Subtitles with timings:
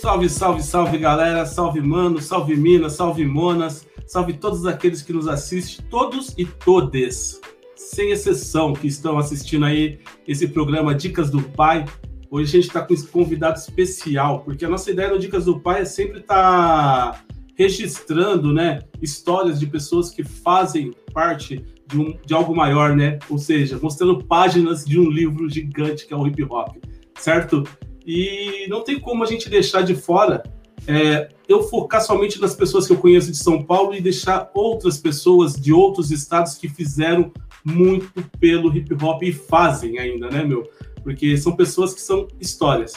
[0.00, 5.28] Salve, salve, salve galera, salve mano, salve minas, salve monas, salve todos aqueles que nos
[5.28, 7.38] assistem, todos e todes,
[7.76, 11.84] sem exceção, que estão assistindo aí esse programa Dicas do Pai.
[12.30, 15.60] Hoje a gente está com esse convidado especial, porque a nossa ideia no Dicas do
[15.60, 17.24] Pai é sempre estar tá
[17.54, 23.18] registrando, né, histórias de pessoas que fazem parte de, um, de algo maior, né?
[23.28, 26.78] Ou seja, mostrando páginas de um livro gigante que é o hip hop,
[27.18, 27.64] certo?
[28.06, 30.42] E não tem como a gente deixar de fora
[30.86, 34.98] é, eu focar somente nas pessoas que eu conheço de São Paulo e deixar outras
[34.98, 37.32] pessoas de outros estados que fizeram
[37.64, 40.68] muito pelo hip hop e fazem ainda, né, meu?
[41.02, 42.94] Porque são pessoas que são histórias.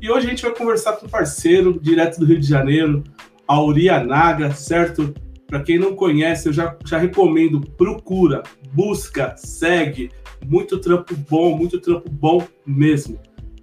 [0.00, 3.04] E hoje a gente vai conversar com um parceiro direto do Rio de Janeiro,
[3.46, 5.14] Auri Naga, certo?
[5.46, 8.42] Para quem não conhece, eu já, já recomendo, procura,
[8.72, 10.10] busca, segue.
[10.46, 13.18] Muito trampo bom, muito trampo bom mesmo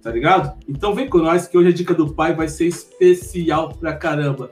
[0.08, 0.58] tá ligado?
[0.66, 4.50] Então vem com nós que hoje a dica do pai vai ser especial pra caramba.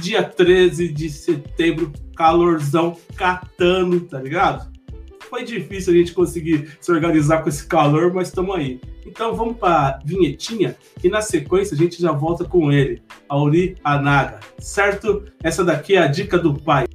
[0.00, 4.70] Dia 13 de setembro, calorzão catando, tá ligado?
[5.28, 8.80] Foi difícil a gente conseguir se organizar com esse calor, mas estamos aí.
[9.04, 14.38] Então vamos para vinhetinha e na sequência a gente já volta com ele, Auri Anaga,
[14.56, 15.24] certo?
[15.42, 16.86] Essa daqui é a dica do pai.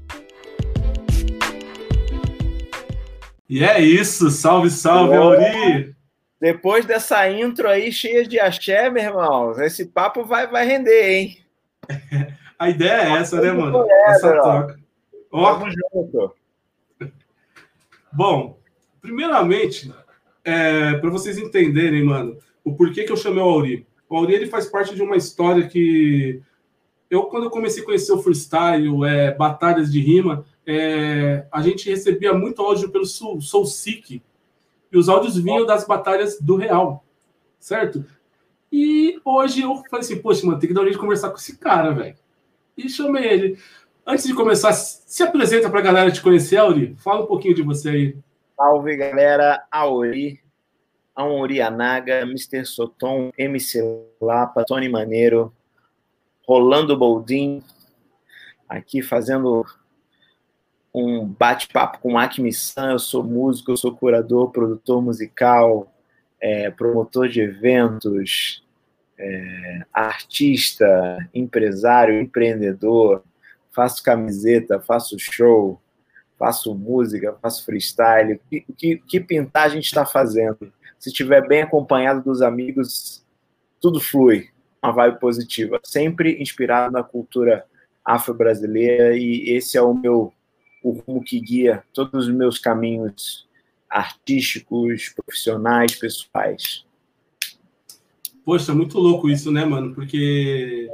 [3.49, 5.94] E é isso, salve, salve, Auri!
[6.45, 11.37] Depois dessa intro aí cheia de axé, meu irmão, esse papo vai, vai render, hein?
[12.59, 13.83] A ideia é essa, né, mano?
[14.09, 14.79] essa troca.
[15.31, 15.65] Ó.
[15.67, 16.35] junto.
[18.13, 18.59] Bom,
[19.01, 19.91] primeiramente,
[20.43, 23.87] é, para vocês entenderem, mano, o porquê que eu chamei o Auri.
[24.07, 26.43] O Auri ele faz parte de uma história que
[27.09, 31.89] eu, quando eu comecei a conhecer o freestyle, é, batalhas de rima, é, a gente
[31.89, 34.21] recebia muito áudio pelo Soul, Soul Seek,
[34.95, 37.03] e os áudios vinham das batalhas do Real,
[37.59, 38.05] certo?
[38.71, 41.35] E hoje eu falei assim, poxa, mano, tem que dar um jeito de conversar com
[41.35, 42.15] esse cara, velho.
[42.77, 43.59] E chamei ele.
[44.07, 46.95] Antes de começar, se apresenta pra galera te conhecer, Auri.
[46.95, 48.17] Fala um pouquinho de você aí.
[48.55, 49.65] Salve, galera.
[49.69, 50.39] Auri.
[51.13, 52.65] Auri Anaga, Mr.
[52.65, 53.81] Soton, MC
[54.21, 55.53] Lapa, Tony Maneiro,
[56.47, 57.63] Rolando Boldin,
[58.67, 59.65] aqui fazendo
[60.95, 62.91] um bate-papo com Acme San.
[62.93, 65.93] Eu sou músico, eu sou curador, produtor musical,
[66.39, 68.63] é, promotor de eventos,
[69.19, 73.23] é, artista, empresário, empreendedor.
[73.73, 75.81] Faço camiseta, faço show,
[76.39, 78.39] faço música, faço freestyle.
[78.49, 80.71] Que, que, que pintar a gente está fazendo?
[80.97, 83.21] Se estiver bem acompanhado dos amigos,
[83.81, 84.47] tudo flui.
[84.81, 85.77] Uma vibe positiva.
[85.83, 87.65] Sempre inspirado na cultura
[88.05, 90.31] afro-brasileira e esse é o meu
[90.85, 93.47] o rumo que guia todos os meus caminhos
[93.89, 96.85] artísticos, profissionais, pessoais.
[98.45, 99.95] Poxa, muito louco isso, né, mano?
[99.95, 100.87] Porque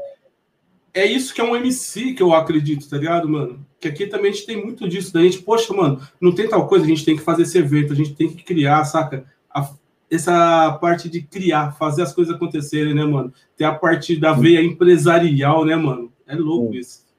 [0.94, 3.66] é isso que é um MC que eu acredito, tá ligado, mano?
[3.82, 6.66] Que aqui também a gente tem muito disso, da gente, poxa, mano, não tem tal
[6.68, 9.26] coisa, a gente tem que fazer esse evento, a gente tem que criar, saca?
[9.54, 9.70] A,
[10.10, 13.34] essa parte de criar, fazer as coisas acontecerem, né, mano?
[13.58, 16.14] Tem a parte da veia empresarial, né, mano?
[16.26, 16.80] É louco Sim.
[16.80, 17.11] isso.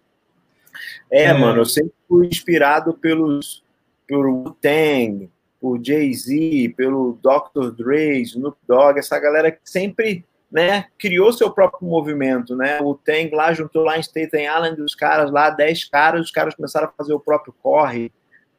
[1.11, 3.63] É, é, mano, eu sempre fui inspirado pelos
[4.07, 7.71] pelo Wu-Tang, por Jay-Z, pelo Dr.
[7.71, 12.79] Dre, Snoop Dogg, essa galera que sempre né, criou seu próprio movimento, né?
[12.83, 16.55] O Tang lá juntou lá em Staten Island os caras lá, 10 caras, os caras
[16.55, 18.13] começaram a fazer o próprio corre.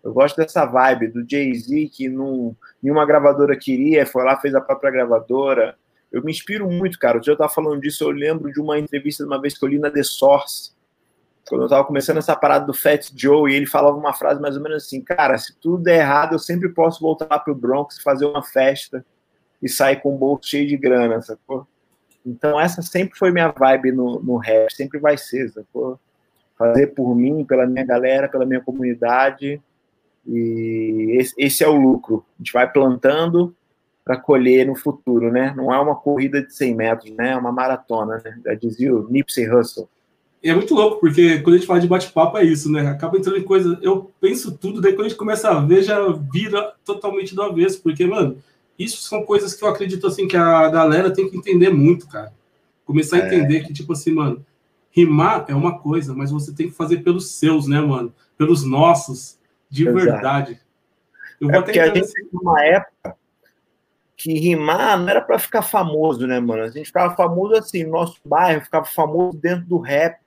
[0.03, 4.61] Eu gosto dessa vibe do Jay-Z que não, nenhuma gravadora queria, foi lá fez a
[4.61, 5.75] própria gravadora.
[6.11, 7.19] Eu me inspiro muito, cara.
[7.19, 9.69] Eu já estava falando disso, eu lembro de uma entrevista de uma vez que eu
[9.69, 10.72] li na The Source,
[11.47, 14.55] quando eu tava começando essa parada do Fat Joe, e ele falava uma frase mais
[14.55, 18.25] ou menos assim, cara, se tudo der errado, eu sempre posso voltar pro Bronx, fazer
[18.25, 19.05] uma festa
[19.61, 21.67] e sair com o bolso cheio de grana, sacou?
[22.25, 25.99] Então essa sempre foi minha vibe no, no rap, sempre vai ser, sacou?
[26.57, 29.61] Fazer por mim, pela minha galera, pela minha comunidade,
[30.25, 32.25] e esse, esse é o lucro.
[32.35, 33.53] A gente vai plantando
[34.03, 35.53] para colher no futuro, né?
[35.55, 37.31] Não é uma corrida de 100 metros, né?
[37.31, 38.39] É uma maratona, né?
[38.45, 39.87] Já dizia o Nipsey Hussle.
[40.43, 42.85] E é muito louco, porque quando a gente fala de bate-papo é isso, né?
[42.87, 43.79] Acaba entrando em coisa.
[43.81, 47.81] Eu penso tudo, daí quando a gente começa a ver, já vira totalmente do avesso,
[47.81, 48.37] porque, mano,
[48.77, 52.33] isso são coisas que eu acredito assim que a galera tem que entender muito, cara.
[52.83, 53.27] Começar a é.
[53.27, 54.45] entender que, tipo assim, mano,
[54.91, 58.13] rimar é uma coisa, mas você tem que fazer pelos seus, né, mano?
[58.37, 60.05] Pelos nossos, de Exato.
[60.05, 60.59] verdade.
[61.39, 62.27] Eu vou é porque a gente, assim...
[62.33, 63.15] numa época,
[64.23, 66.63] que rimar não era para ficar famoso, né, mano?
[66.63, 70.17] A gente ficava famoso assim, nosso bairro ficava famoso dentro do rap.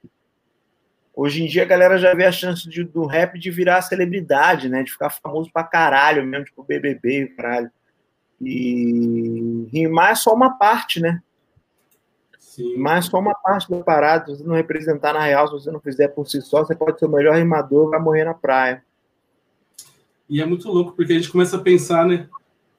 [1.14, 4.68] Hoje em dia a galera já vê a chance de, do rap de virar celebridade,
[4.68, 4.82] né?
[4.82, 7.70] De ficar famoso pra caralho mesmo, tipo BBB, caralho.
[8.38, 11.22] E rimar é só uma parte, né?
[12.38, 12.76] Sim.
[12.76, 15.80] Mas só uma parte do parada, se você não representar na real, se você não
[15.80, 18.84] fizer por si só, você pode ser o melhor rimador, vai morrer na praia.
[20.28, 22.28] E é muito louco, porque a gente começa a pensar, né?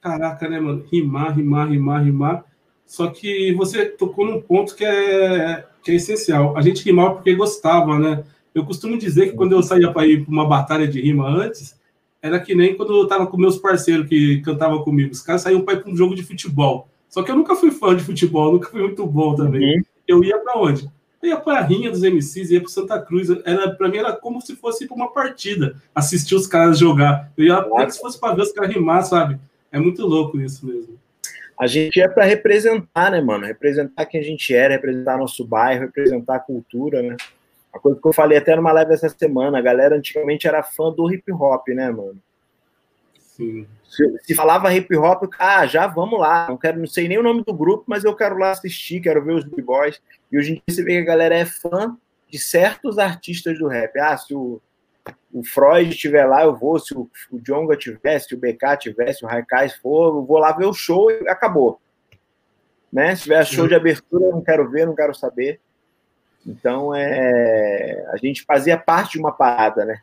[0.02, 0.86] Caraca, né, mano?
[0.92, 2.46] Rimar, rimar, rimar, rimar.
[2.86, 6.58] Só que você tocou num ponto que é, que é essencial.
[6.58, 8.24] A gente rimava porque gostava, né?
[8.56, 11.78] Eu costumo dizer que quando eu saía para ir para uma batalha de rima antes,
[12.22, 15.12] era que nem quando eu tava com meus parceiros que cantavam comigo.
[15.12, 16.88] Os caras saíam para ir para um jogo de futebol.
[17.10, 19.78] Só que eu nunca fui fã de futebol, nunca fui muito bom também.
[19.78, 19.84] Uhum.
[20.08, 20.90] Eu ia para onde?
[21.22, 23.30] Eu ia para a Rinha dos MCs, ia para Santa Cruz.
[23.44, 27.32] Era para mim era como se fosse para uma partida, assistir os caras jogar.
[27.38, 29.40] Eu ia como se fosse para ver os caras rimar, sabe?
[29.72, 30.98] É muito louco isso mesmo.
[31.60, 33.46] A gente é para representar, né, mano?
[33.46, 37.18] Representar quem a gente era, representar nosso bairro, representar a cultura, né?
[37.74, 40.92] A coisa que eu falei até numa live essa semana, a galera antigamente era fã
[40.92, 42.22] do hip hop, né, mano?
[43.20, 43.68] Sim.
[43.84, 46.48] Se, se, falava hip hop, ah, já vamos lá.
[46.50, 49.24] Não quero, não sei nem o nome do grupo, mas eu quero lá assistir, quero
[49.24, 50.02] ver os b-boys.
[50.32, 51.96] E hoje em dia você vê que a galera é fã
[52.30, 53.98] de certos artistas do rap.
[54.00, 54.62] Ah, se o,
[55.32, 56.80] o Freud estiver lá, eu vou.
[56.80, 60.38] Se o, o Jonga tiver, se o BK tiver, se o Raikais for, eu vou
[60.38, 61.80] lá ver o show e acabou.
[62.92, 63.16] Né?
[63.16, 65.60] Se tiver show de abertura, eu não quero ver, não quero saber.
[66.46, 70.00] Então, é, a gente fazia parte de uma parada, né?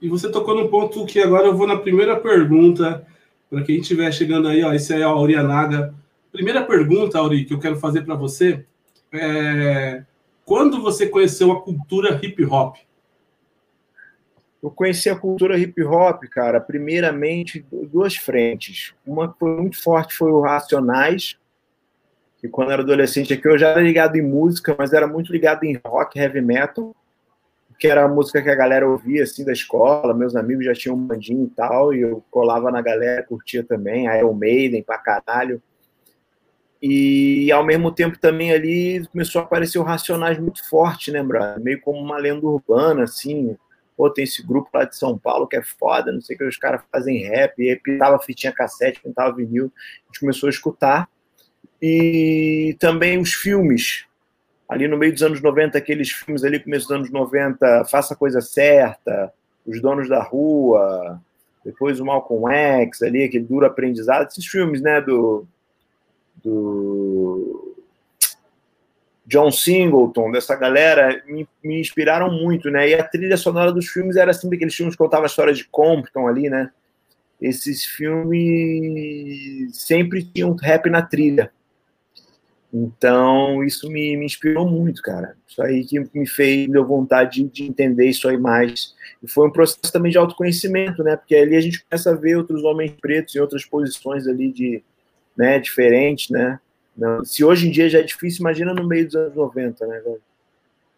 [0.00, 3.06] E você tocou num ponto que agora eu vou na primeira pergunta,
[3.50, 5.94] para quem estiver chegando aí, ó, esse é a Aurianaga.
[6.30, 8.64] Primeira pergunta, Auri, que eu quero fazer para você
[9.10, 10.04] é
[10.48, 12.76] quando você conheceu a cultura hip hop?
[14.62, 18.94] Eu conheci a cultura hip hop, cara, primeiramente duas frentes.
[19.06, 21.38] Uma que foi muito forte foi o Racionais,
[22.38, 25.32] que quando eu era adolescente aqui eu já era ligado em música, mas era muito
[25.32, 26.94] ligado em rock, heavy metal
[27.78, 30.96] que era a música que a galera ouvia, assim, da escola, meus amigos já tinham
[30.96, 35.62] um bandinho e tal, e eu colava na galera, curtia também, Iron Maiden pra caralho.
[36.82, 41.60] E ao mesmo tempo também ali começou a aparecer o Racionais muito forte, né, brother?
[41.60, 43.56] Meio como uma lenda urbana, assim.
[43.98, 46.44] Pô, tem esse grupo lá de São Paulo que é foda, não sei o que,
[46.44, 49.72] os caras fazem rap, e aí pintava fitinha cassete, pintava vinil,
[50.04, 51.08] a gente começou a escutar.
[51.82, 54.06] E também os filmes,
[54.68, 58.16] ali no meio dos anos 90, aqueles filmes ali, começo dos anos 90, Faça a
[58.16, 59.32] Coisa Certa,
[59.66, 61.20] Os Donos da Rua,
[61.64, 65.44] depois o Malcolm X, ali, aquele duro aprendizado, esses filmes, né, do,
[66.36, 67.67] do
[69.28, 74.16] John Singleton, dessa galera, me, me, inspiraram muito, né, e a trilha sonora dos filmes
[74.16, 76.70] era assim, daqueles filmes que contavam a história de Compton ali, né,
[77.40, 81.52] esses filmes sempre tinham rap na trilha,
[82.72, 85.34] então, isso me, me inspirou muito, cara.
[85.46, 88.94] Isso aí que me fez, me deu vontade de, de, entender isso aí mais.
[89.22, 91.16] E foi um processo também de autoconhecimento, né?
[91.16, 94.82] Porque ali a gente começa a ver outros homens pretos em outras posições ali de,
[95.36, 96.60] né, diferentes, né?
[97.24, 100.02] Se hoje em dia já é difícil, imagina no meio dos anos 90, né?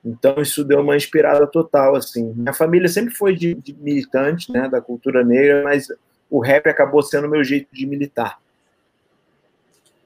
[0.04, 2.32] Então, isso deu uma inspirada total, assim.
[2.34, 5.88] Minha família sempre foi de, de militante, né, da cultura negra, mas
[6.30, 8.38] o rap acabou sendo o meu jeito de militar.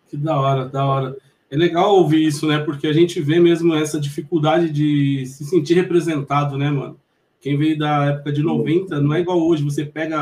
[0.08, 1.16] Que da hora, da hora.
[1.50, 2.58] É legal ouvir isso, né?
[2.58, 6.98] Porque a gente vê mesmo essa dificuldade de se sentir representado, né, mano?
[7.40, 9.62] Quem veio da época de 90 não é igual hoje.
[9.62, 10.18] Você pega.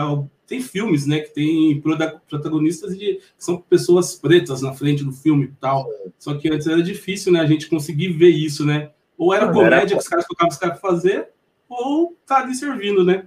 [0.53, 1.21] Tem filmes, né?
[1.21, 1.83] Que tem
[2.29, 5.89] protagonistas de, que são pessoas pretas na frente do filme e tal.
[6.19, 7.41] Só que antes era difícil, né?
[7.41, 8.91] A gente conseguir ver isso, né?
[9.17, 11.31] Ou era comédia que os caras tocavam os caras fazer,
[11.67, 13.25] ou tá ali servindo, né?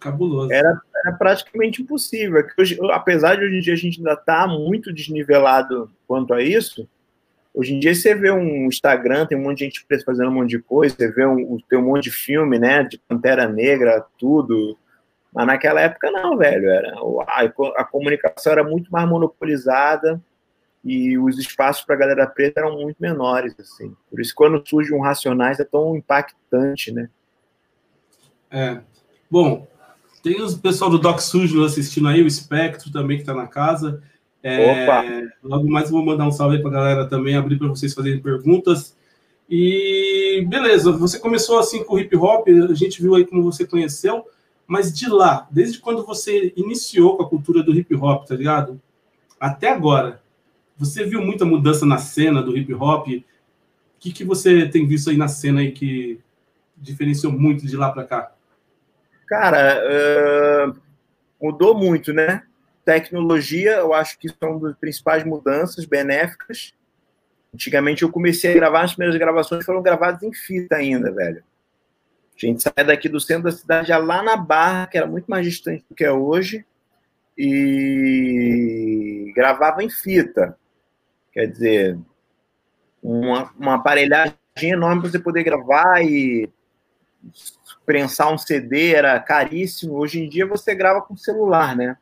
[0.00, 0.50] Cabuloso.
[0.50, 2.38] Era, era praticamente impossível.
[2.38, 6.42] É hoje, apesar de hoje em dia a gente ainda tá muito desnivelado quanto a
[6.42, 6.88] isso,
[7.52, 10.48] hoje em dia você vê um Instagram, tem um monte de gente fazendo um monte
[10.48, 14.78] de coisa, você vê um, tem um monte de filme, né, de Pantera Negra, tudo.
[15.32, 16.68] Mas naquela época não, velho.
[16.68, 16.94] Era,
[17.26, 17.42] a,
[17.80, 20.20] a comunicação era muito mais monopolizada
[20.84, 23.94] e os espaços para a galera preta eram muito menores, assim.
[24.10, 27.08] Por isso, quando surge um Racionais, é tão impactante, né?
[28.50, 28.80] É.
[29.30, 29.66] Bom,
[30.22, 34.02] tem o pessoal do Doc Sujo assistindo aí, o Espectro também que está na casa.
[34.42, 35.04] É, Opa!
[35.42, 38.96] Logo mais vou mandar um salve para a galera também, abrir para vocês fazerem perguntas.
[39.48, 43.66] E beleza, você começou assim com o hip hop, a gente viu aí como você
[43.66, 44.24] conheceu,
[44.72, 48.80] mas de lá, desde quando você iniciou com a cultura do hip hop, tá ligado?
[49.38, 50.22] Até agora,
[50.78, 53.06] você viu muita mudança na cena do hip hop?
[53.06, 53.24] O
[54.00, 56.18] que, que você tem visto aí na cena aí que
[56.74, 58.32] diferenciou muito de lá para cá?
[59.26, 60.80] Cara, uh,
[61.38, 62.42] mudou muito, né?
[62.82, 66.72] Tecnologia, eu acho que são das principais mudanças benéficas.
[67.54, 71.44] Antigamente eu comecei a gravar, as primeiras gravações foram gravadas em fita ainda, velho.
[72.46, 75.26] A gente sai daqui do centro da cidade já lá na Barra, que era muito
[75.26, 76.64] mais distante do que é hoje,
[77.36, 80.56] e gravava em fita.
[81.32, 81.98] Quer dizer,
[83.02, 86.50] uma, uma aparelhagem enorme para você poder gravar e
[87.86, 89.94] prensar um CD era caríssimo.
[89.94, 91.96] Hoje em dia você grava com celular, né?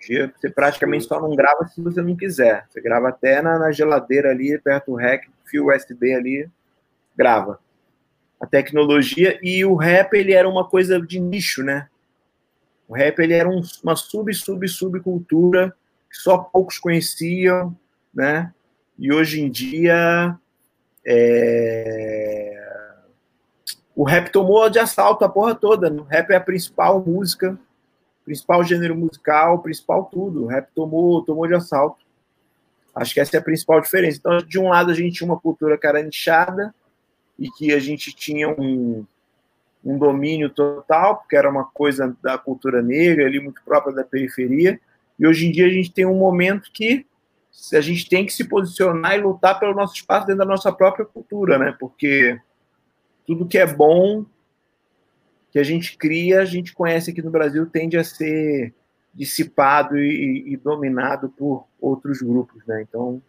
[0.00, 2.66] Você praticamente só não grava se você não quiser.
[2.68, 6.50] Você grava até na, na geladeira ali, perto do REC, fio USB ali,
[7.16, 7.60] grava.
[8.42, 11.88] A tecnologia e o rap ele era uma coisa de nicho, né?
[12.88, 15.72] O rap ele era um, uma sub sub subcultura
[16.10, 17.74] que só poucos conheciam,
[18.12, 18.52] né?
[18.98, 20.36] E hoje em dia
[21.06, 22.60] é...
[23.94, 25.92] o rap tomou de assalto a porra toda.
[25.92, 27.56] O rap é a principal música
[28.24, 30.44] principal gênero musical, principal tudo.
[30.44, 32.04] O rap tomou, tomou de assalto.
[32.94, 34.18] Acho que essa é a principal diferença.
[34.18, 36.74] Então, de um lado, a gente tinha uma cultura que era nichada
[37.42, 39.04] e que a gente tinha um,
[39.84, 44.80] um domínio total, porque era uma coisa da cultura negra, ali muito própria da periferia.
[45.18, 47.04] E hoje em dia a gente tem um momento que
[47.74, 51.04] a gente tem que se posicionar e lutar pelo nosso espaço dentro da nossa própria
[51.04, 51.76] cultura, né?
[51.80, 52.40] Porque
[53.26, 54.24] tudo que é bom
[55.50, 58.72] que a gente cria, a gente conhece aqui no Brasil, tende a ser
[59.12, 62.82] dissipado e, e dominado por outros grupos, né?
[62.88, 63.20] Então,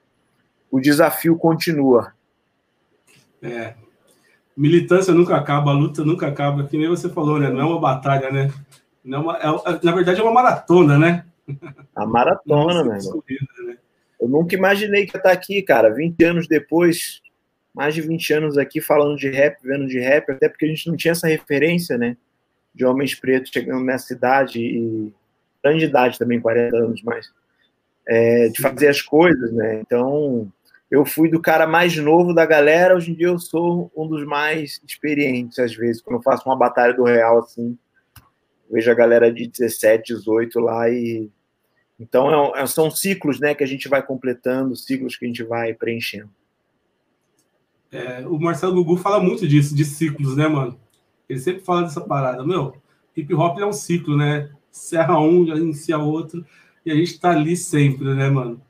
[0.70, 2.14] o desafio continua.
[3.42, 3.74] É.
[4.56, 7.50] Militância nunca acaba, a luta nunca acaba, que nem você falou, né?
[7.50, 8.52] Não é uma batalha, né?
[9.04, 11.26] Não é uma, é, na verdade, é uma maratona, né?
[11.96, 13.00] A maratona, né?
[14.22, 15.94] Eu nunca imaginei que ia estar aqui, cara.
[15.94, 17.22] 20 anos depois,
[17.74, 20.88] mais de 20 anos aqui falando de rap, vendo de rap, até porque a gente
[20.88, 22.16] não tinha essa referência, né?
[22.74, 25.12] De homens pretos chegando nessa idade e
[25.64, 27.32] grande idade também, 40 anos mais,
[28.08, 29.82] é, de fazer as coisas, né?
[29.82, 30.52] Então,
[30.94, 34.24] eu fui do cara mais novo da galera, hoje em dia eu sou um dos
[34.28, 37.76] mais experientes, às vezes, quando eu faço uma batalha do real, assim,
[38.70, 41.32] vejo a galera de 17, 18 lá e.
[42.00, 45.74] Então, é, são ciclos, né, que a gente vai completando, ciclos que a gente vai
[45.74, 46.30] preenchendo.
[47.92, 50.80] É, o Marcelo Gugu fala muito disso, de ciclos, né, mano?
[51.28, 52.46] Ele sempre fala dessa parada.
[52.46, 52.78] Meu,
[53.18, 54.52] hip hop é um ciclo, né?
[54.70, 56.46] Serra um, já inicia outro,
[56.86, 58.62] e a gente tá ali sempre, né, mano?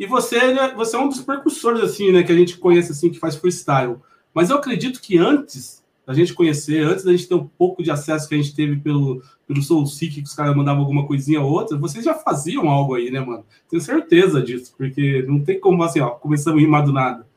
[0.00, 3.10] E você, né, você é um dos percussores, assim, né, que a gente conhece, assim,
[3.10, 3.96] que faz freestyle.
[4.32, 7.90] Mas eu acredito que antes da gente conhecer, antes da gente ter um pouco de
[7.90, 11.42] acesso que a gente teve pelo, pelo Soul Seek, que os caras mandavam alguma coisinha
[11.42, 13.44] ou outra, vocês já faziam algo aí, né, mano?
[13.68, 17.28] Tenho certeza disso, porque não tem como, assim, ó, começamos a rimar do nada.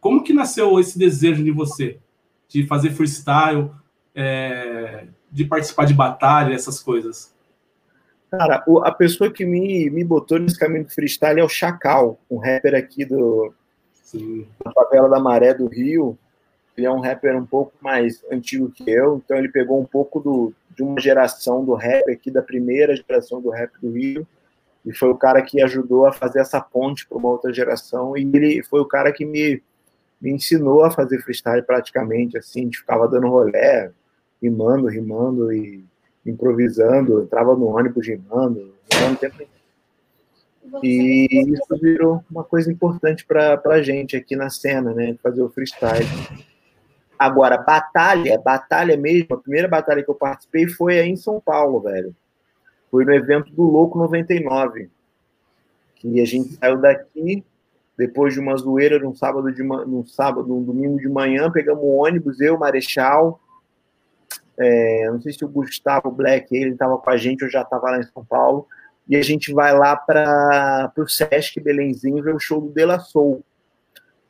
[0.00, 1.98] Como que nasceu esse desejo de você?
[2.46, 3.68] De fazer freestyle,
[4.14, 7.31] é, de participar de batalha, essas coisas?
[8.32, 12.38] Cara, a pessoa que me, me botou nesse caminho do freestyle é o Chacal, um
[12.38, 13.52] rapper aqui do,
[13.92, 14.48] Sim.
[14.64, 16.18] da favela da Maré do Rio.
[16.74, 20.18] Ele é um rapper um pouco mais antigo que eu, então ele pegou um pouco
[20.18, 24.26] do, de uma geração do rap aqui, da primeira geração do rap do Rio,
[24.86, 28.22] e foi o cara que ajudou a fazer essa ponte para uma outra geração, e
[28.22, 29.62] ele foi o cara que me
[30.18, 33.90] me ensinou a fazer freestyle praticamente, assim, a gente ficava dando rolé,
[34.40, 35.84] rimando, rimando e
[36.24, 39.42] improvisando, entrava no ônibus rimando, rimando tempo
[40.82, 45.16] e isso virou uma coisa importante para a gente aqui na cena, né?
[45.22, 46.06] Fazer o freestyle.
[47.18, 51.80] Agora, batalha, batalha mesmo, a primeira batalha que eu participei foi aí em São Paulo,
[51.80, 52.14] velho.
[52.90, 54.88] Foi no evento do Louco 99.
[55.96, 57.44] Que a gente saiu daqui
[57.96, 61.98] depois de uma zoeira num sábado, de, num sábado, num domingo de manhã, pegamos um
[61.98, 63.38] ônibus, eu, Marechal,
[64.58, 67.90] é, não sei se o Gustavo Black, ele estava com a gente, eu já estava
[67.90, 68.66] lá em São Paulo,
[69.08, 72.98] e a gente vai lá para o Sesc Belenzinho ver o show do De La
[72.98, 73.44] Soul.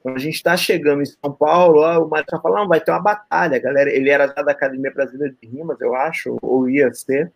[0.03, 2.91] Quando a gente está chegando em São Paulo, ó, o Marechal fala, não, vai ter
[2.91, 3.89] uma batalha, galera.
[3.91, 7.33] Ele era da Academia Brasileira de Rimas, eu acho, ou ia ser.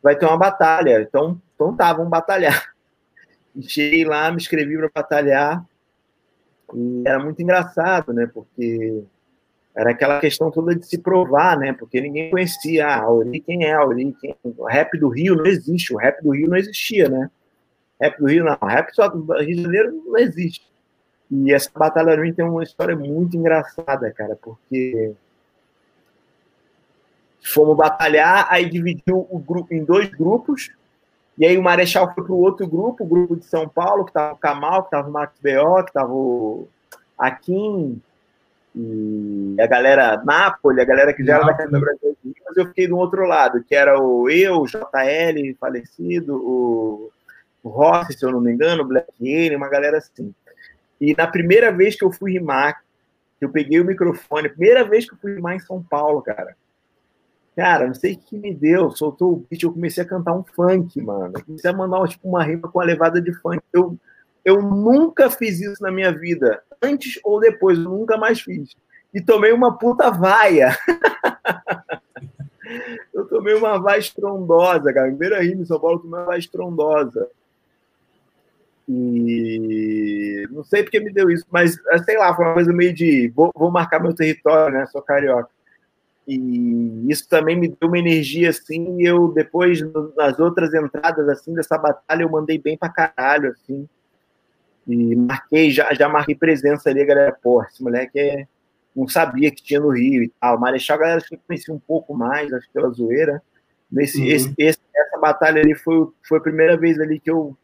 [0.00, 1.00] Vai ter uma batalha.
[1.00, 2.72] Então, então tá, vamos batalhar.
[3.62, 5.64] cheguei lá, me inscrevi para batalhar.
[6.72, 8.30] E era muito engraçado, né?
[8.32, 9.02] Porque
[9.78, 11.72] era aquela questão toda de se provar, né?
[11.72, 14.34] Porque ninguém conhecia ah, a Auri, quem é a Auri, quem...
[14.42, 17.30] o rap do Rio não existe, o rap do Rio não existia, né?
[18.00, 20.68] Rap do Rio não, rap só do Rio de Janeiro não existe.
[21.30, 25.12] E essa batalha mim tem uma história muito engraçada, cara, porque
[27.40, 30.72] fomos batalhar, aí dividiu o grupo em dois grupos,
[31.38, 34.10] e aí o Marechal foi para o outro grupo, o grupo de São Paulo, que
[34.10, 36.66] estava o Kamal, que estava o Max B.O., que estava o
[37.16, 38.02] Akin,
[38.80, 42.16] e a galera Nápoles, a galera que já era da Casa Brasil,
[42.46, 47.10] mas eu fiquei do outro lado, que era o eu, o JL falecido, o,
[47.62, 50.32] o Rossi, se eu não me engano, o Black Alien, uma galera assim.
[51.00, 52.80] E na primeira vez que eu fui rimar,
[53.40, 56.56] eu peguei o microfone, primeira vez que eu fui rimar em São Paulo, cara.
[57.56, 60.44] Cara, não sei o que me deu, soltou o beat, eu comecei a cantar um
[60.44, 61.32] funk, mano.
[61.36, 63.60] Eu comecei a mandar tipo, uma rima com a levada de funk.
[63.72, 63.96] Eu,
[64.44, 68.74] eu nunca fiz isso na minha vida, antes ou depois, eu nunca mais fiz.
[69.12, 70.76] E tomei uma puta vaia.
[73.14, 75.08] eu tomei uma vaia estrondosa, cara.
[75.08, 77.28] Em Beira em São Paulo, eu tomei uma vaia estrondosa.
[78.88, 83.28] E não sei porque me deu isso, mas sei lá, foi uma coisa meio de
[83.36, 84.86] vou, vou marcar meu território, né?
[84.86, 85.50] Sou carioca.
[86.26, 89.00] E isso também me deu uma energia assim.
[89.00, 89.80] E eu, depois,
[90.14, 93.88] nas outras entradas assim dessa batalha, eu mandei bem pra caralho, assim.
[94.88, 98.46] E marquei, já, já marquei presença ali, a galera, pô, esse moleque é,
[98.96, 100.58] não sabia que tinha no Rio e tal.
[100.58, 103.42] Marechal, a galera que conhecia um pouco mais, acho que pela zoeira.
[103.90, 104.26] Nesse, uhum.
[104.26, 107.56] esse, esse, essa batalha ali foi, foi a primeira vez ali que eu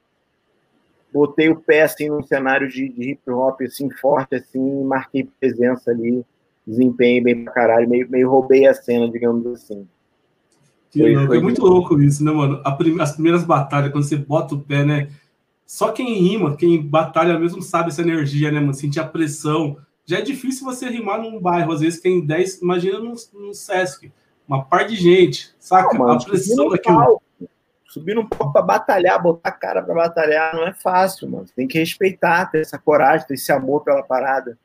[1.12, 5.90] botei o pé assim num cenário de, de hip hop assim forte assim, marquei presença
[5.90, 6.24] ali
[6.66, 9.86] desempenho bem pra caralho, meio, meio roubei a cena, digamos assim.
[10.92, 11.36] Foi, foi...
[11.38, 12.62] É muito louco isso, né, mano?
[12.78, 13.00] Prim...
[13.00, 15.08] As primeiras batalhas, quando você bota o pé, né?
[15.66, 18.74] Só quem rima, quem batalha mesmo sabe essa energia, né, mano?
[18.74, 19.78] Sentir a pressão.
[20.04, 24.12] Já é difícil você rimar num bairro, às vezes tem 10, imagina no, no Sesc,
[24.46, 25.96] uma par de gente, saca?
[25.96, 27.22] Não, mano, a pressão daquilo.
[27.86, 31.46] subir um pouco para batalhar, botar a cara para batalhar, não é fácil, mano.
[31.56, 34.58] Tem que respeitar, ter essa coragem, ter esse amor pela parada.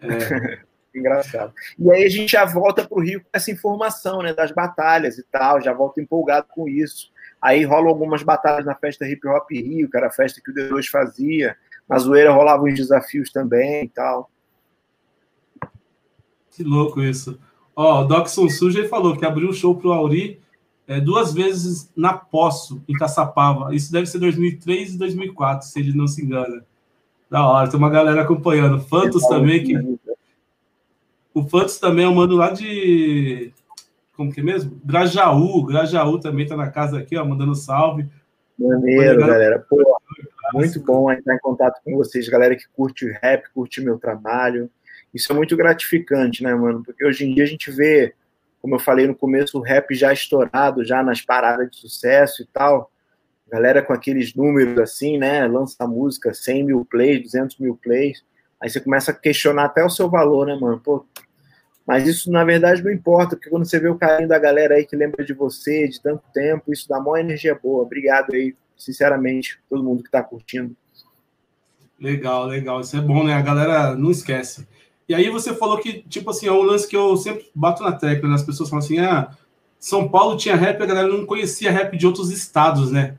[0.00, 0.60] É.
[0.98, 1.52] engraçado.
[1.78, 5.18] E aí a gente já volta para o Rio com essa informação, né, das batalhas
[5.18, 7.10] e tal, já volta empolgado com isso.
[7.40, 10.54] Aí rolam algumas batalhas na festa Hip Hop Rio, que era a festa que o
[10.54, 11.56] D2 fazia.
[11.88, 14.30] Na zoeira rolavam os desafios também e tal.
[16.50, 17.38] Que louco isso.
[17.74, 20.40] Ó, o Doxon Suja falou que abriu o show pro Auri
[20.88, 23.74] é, duas vezes na Poço, em Caçapava.
[23.74, 26.64] Isso deve ser 2003 e 2004, se ele não se engana.
[27.30, 28.80] Da hora, tem uma galera acompanhando.
[28.80, 29.98] Fantos também, que
[31.34, 33.52] o Fantos também é um mano lá de.
[34.18, 34.80] Como que é mesmo?
[34.84, 35.64] Grajaú.
[35.64, 38.10] Grajaú também tá na casa aqui, ó, mandando salve.
[38.58, 39.64] Maneiro, galera.
[39.70, 39.80] Pô,
[40.54, 44.68] muito bom entrar em contato com vocês, galera que curte rap, curte meu trabalho.
[45.14, 46.82] Isso é muito gratificante, né, mano?
[46.82, 48.12] Porque hoje em dia a gente vê,
[48.60, 52.46] como eu falei no começo, o rap já estourado, já nas paradas de sucesso e
[52.46, 52.90] tal.
[53.48, 55.46] Galera com aqueles números assim, né?
[55.46, 58.24] Lança música, 100 mil plays, 200 mil plays.
[58.60, 60.80] Aí você começa a questionar até o seu valor, né, mano?
[60.80, 61.06] Pô,
[61.88, 64.84] mas isso, na verdade, não importa, porque quando você vê o carinho da galera aí
[64.84, 67.82] que lembra de você de tanto tempo, isso dá uma energia boa.
[67.82, 70.76] Obrigado aí, sinceramente, todo mundo que está curtindo.
[71.98, 72.82] Legal, legal.
[72.82, 73.32] Isso é bom, né?
[73.32, 74.68] A galera não esquece.
[75.08, 77.92] E aí você falou que, tipo assim, é um lance que eu sempre bato na
[77.92, 78.34] tecla, né?
[78.34, 79.30] As pessoas falam assim, ah,
[79.80, 83.16] São Paulo tinha rap, a galera não conhecia rap de outros estados, né?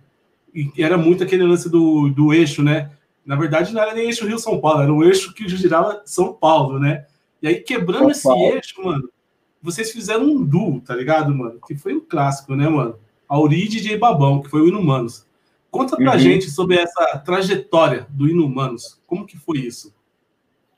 [0.54, 2.92] E era muito aquele lance do, do eixo, né?
[3.26, 6.78] Na verdade, não era nem eixo Rio-São Paulo, era um eixo que girava São Paulo,
[6.78, 7.08] né?
[7.42, 8.12] E aí, quebrando Opa.
[8.12, 9.10] esse eixo, mano,
[9.62, 11.60] vocês fizeram um duo, tá ligado, mano?
[11.66, 12.98] Que foi um clássico, né, mano?
[13.28, 15.26] Auri e Babão, que foi o Inumanos.
[15.70, 16.20] Conta pra uhum.
[16.20, 19.00] gente sobre essa trajetória do Inumanos.
[19.06, 19.94] Como que foi isso?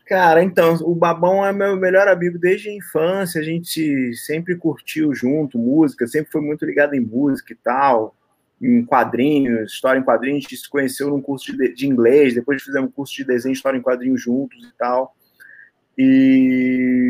[0.06, 3.40] Cara, então, o Babão é meu melhor amigo desde a infância.
[3.40, 8.14] A gente sempre curtiu junto música, sempre foi muito ligado em música e tal,
[8.62, 10.40] em quadrinhos, história em quadrinhos.
[10.40, 13.54] A gente se conheceu num curso de, de inglês, depois fizemos um curso de desenho,
[13.54, 15.16] história em quadrinhos juntos e tal.
[15.98, 17.02] E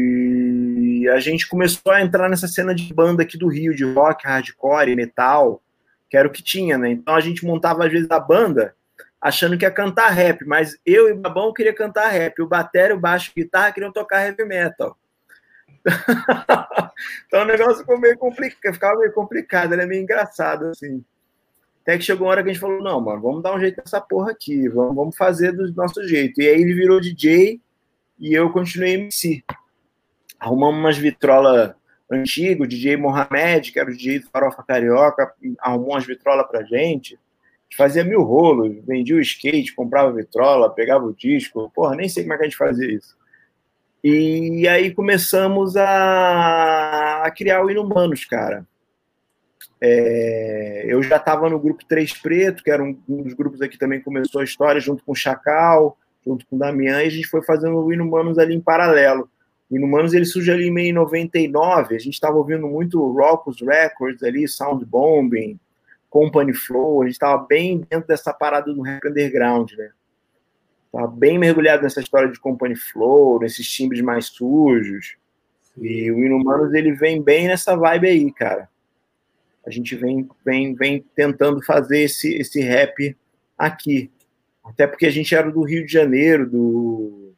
[1.14, 4.96] a gente começou a entrar nessa cena de banda aqui do Rio, de rock, hardcore,
[4.96, 5.62] metal,
[6.10, 6.90] que era o que tinha, né?
[6.92, 8.76] Então a gente montava às vezes a banda
[9.22, 12.96] achando que ia cantar rap, mas eu e o Babão queria cantar rap, o bateria,
[12.96, 14.98] o baixo e guitarra queriam tocar heavy metal.
[17.28, 21.04] então o negócio ficou meio complicado, ficava meio complicado, é meio engraçado assim.
[21.82, 23.78] Até que chegou uma hora que a gente falou: não, mano, vamos dar um jeito
[23.78, 26.42] nessa porra aqui, vamos, vamos fazer do nosso jeito.
[26.42, 27.60] E aí ele virou DJ
[28.22, 29.44] e eu continuei MC.
[30.40, 31.74] Arrumamos umas vitrolas
[32.10, 36.64] antigas, o DJ Mohamed, que era o DJ do Farofa Carioca, arrumou umas vitrolas pra
[36.64, 37.20] gente.
[37.76, 41.72] Fazia mil rolos, vendia o skate, comprava vitrola, pegava o disco.
[41.74, 43.18] Porra, nem sei como é que a gente fazia isso.
[44.04, 48.68] E aí começamos a, a criar o Inumanos, cara.
[49.80, 53.80] É, eu já estava no grupo Três Preto, que era um, um, dos grupos aqui
[53.80, 57.28] também começou a história, junto com o Chacal junto com o Damian, e a gente
[57.28, 59.30] foi fazendo o Inumanos ali em paralelo.
[59.70, 63.62] O Inumanos ele surge ali em meio em 99, a gente estava ouvindo muito Rockus
[63.62, 65.60] Records ali, Sound Bombing,
[66.10, 69.92] Company Flow, a gente estava bem dentro dessa parada do rap underground, né?
[70.92, 75.16] Tava bem mergulhado nessa história de Company Flow, nesses timbres mais sujos.
[75.78, 78.70] E o Inumanos ele vem bem nessa vibe aí, cara.
[79.66, 83.16] A gente vem, vem, vem tentando fazer esse, esse rap
[83.58, 84.12] aqui.
[84.64, 87.34] Até porque a gente era do Rio de Janeiro, do,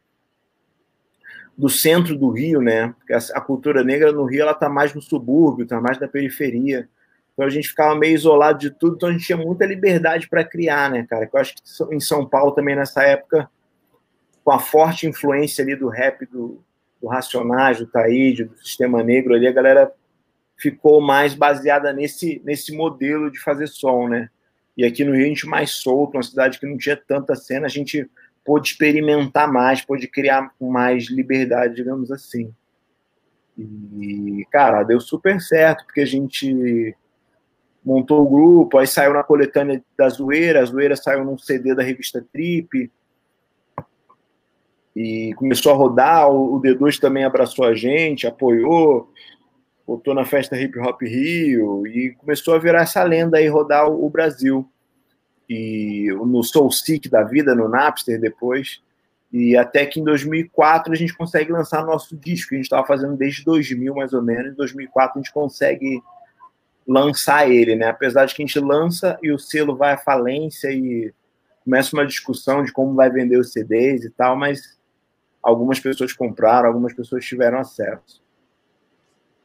[1.56, 2.94] do centro do Rio, né?
[2.98, 6.88] Porque a, cultura negra no Rio ela está mais no subúrbio, está mais na periferia.
[7.32, 10.44] Então a gente ficava meio isolado de tudo, então a gente tinha muita liberdade para
[10.44, 11.28] criar, né, cara?
[11.32, 13.50] Eu acho que em São Paulo também nessa época,
[14.44, 16.62] com a forte influência ali do rap do,
[17.00, 19.92] do Racionais, do Taíde, do Sistema Negro ali, a galera
[20.56, 24.30] ficou mais baseada nesse, nesse modelo de fazer som, né?
[24.76, 27.66] E aqui no Rio a gente mais solto, uma cidade que não tinha tanta cena,
[27.66, 28.08] a gente
[28.44, 32.52] pôde experimentar mais, pôde criar mais liberdade, digamos assim.
[33.56, 36.94] E, cara, deu super certo, porque a gente
[37.84, 41.82] montou o grupo, aí saiu na coletânea da Zoeira, a Zoeira saiu num CD da
[41.82, 42.90] revista Trip,
[44.96, 49.12] e começou a rodar, o D2 também abraçou a gente, apoiou,
[49.86, 54.08] botou na festa Hip Hop Rio, e começou a virar essa lenda aí, rodar o
[54.08, 54.68] Brasil.
[55.48, 58.82] E no Soul Seek da vida, no Napster depois,
[59.30, 62.86] e até que em 2004 a gente consegue lançar nosso disco, que a gente estava
[62.86, 66.00] fazendo desde 2000 mais ou menos, em 2004 a gente consegue
[66.86, 67.88] lançar ele, né?
[67.88, 71.12] Apesar de que a gente lança e o selo vai à falência e
[71.64, 74.78] começa uma discussão de como vai vender os CDs e tal, mas
[75.42, 78.23] algumas pessoas compraram, algumas pessoas tiveram acesso.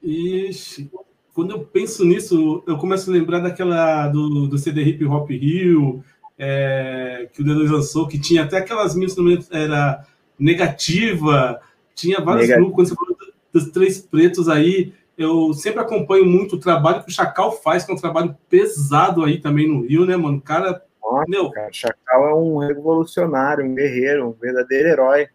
[0.02, 0.90] Ixi,
[1.34, 6.04] quando eu penso nisso, eu começo a lembrar daquela do, do CD Hip Hop Rio,
[6.38, 9.16] é, que o D2 lançou, que tinha até aquelas minhas,
[9.52, 10.06] era
[10.38, 11.60] negativa,
[11.94, 13.18] tinha vários grupos, quando você falou
[13.52, 17.92] dos três pretos aí, eu sempre acompanho muito o trabalho que o Chacal faz, que
[17.92, 20.40] é um trabalho pesado aí também no Rio, né, mano?
[20.40, 21.52] Cara, Nossa, meu...
[21.52, 25.28] cara, Chacal é um revolucionário, um guerreiro, um verdadeiro herói.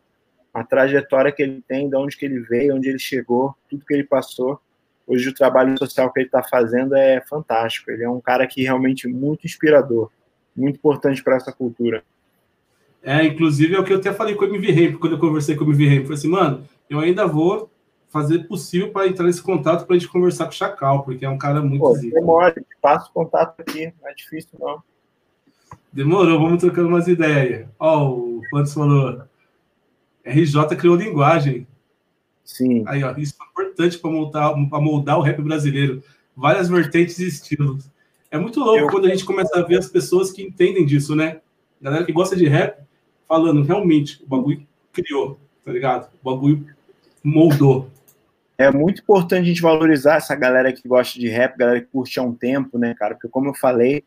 [0.55, 3.93] A trajetória que ele tem, de onde que ele veio, onde ele chegou, tudo que
[3.93, 4.61] ele passou.
[5.07, 7.90] Hoje o trabalho social que ele está fazendo é fantástico.
[7.90, 10.11] Ele é um cara que realmente muito inspirador,
[10.57, 12.05] muito importante para essa cultura.
[13.03, 15.57] É, inclusive é o que eu até falei com o MV Ramp, quando eu conversei
[15.57, 16.03] com o MV Ramp.
[16.05, 17.71] Falei assim, mano, eu ainda vou
[18.09, 21.29] fazer possível para entrar nesse contato para a gente conversar com o Chacal, porque é
[21.29, 22.14] um cara muito Pô, zica.
[22.14, 24.81] Demora, passa o contato aqui, não é difícil não.
[25.93, 27.69] Demorou, vamos trocando umas ideias.
[27.79, 29.23] Ó, o Fantos falou,
[30.25, 31.67] RJ criou linguagem.
[32.45, 32.85] Sim.
[32.87, 36.03] Aí, ó, isso é importante para moldar, moldar o rap brasileiro.
[36.37, 37.91] Várias vertentes e estilos.
[38.31, 38.89] É muito louco Eu...
[38.89, 41.41] quando a gente começa a ver as pessoas que entendem disso, né?
[41.81, 42.83] Galera que gosta de rap
[43.29, 46.11] falando, realmente, o bagulho criou, tá ligado?
[46.23, 46.67] O bagulho
[47.23, 47.91] moldou
[48.57, 52.19] é muito importante a gente valorizar essa galera que gosta de rap, galera que curte
[52.21, 53.15] há um tempo, né, cara?
[53.15, 54.05] Porque, como eu falei,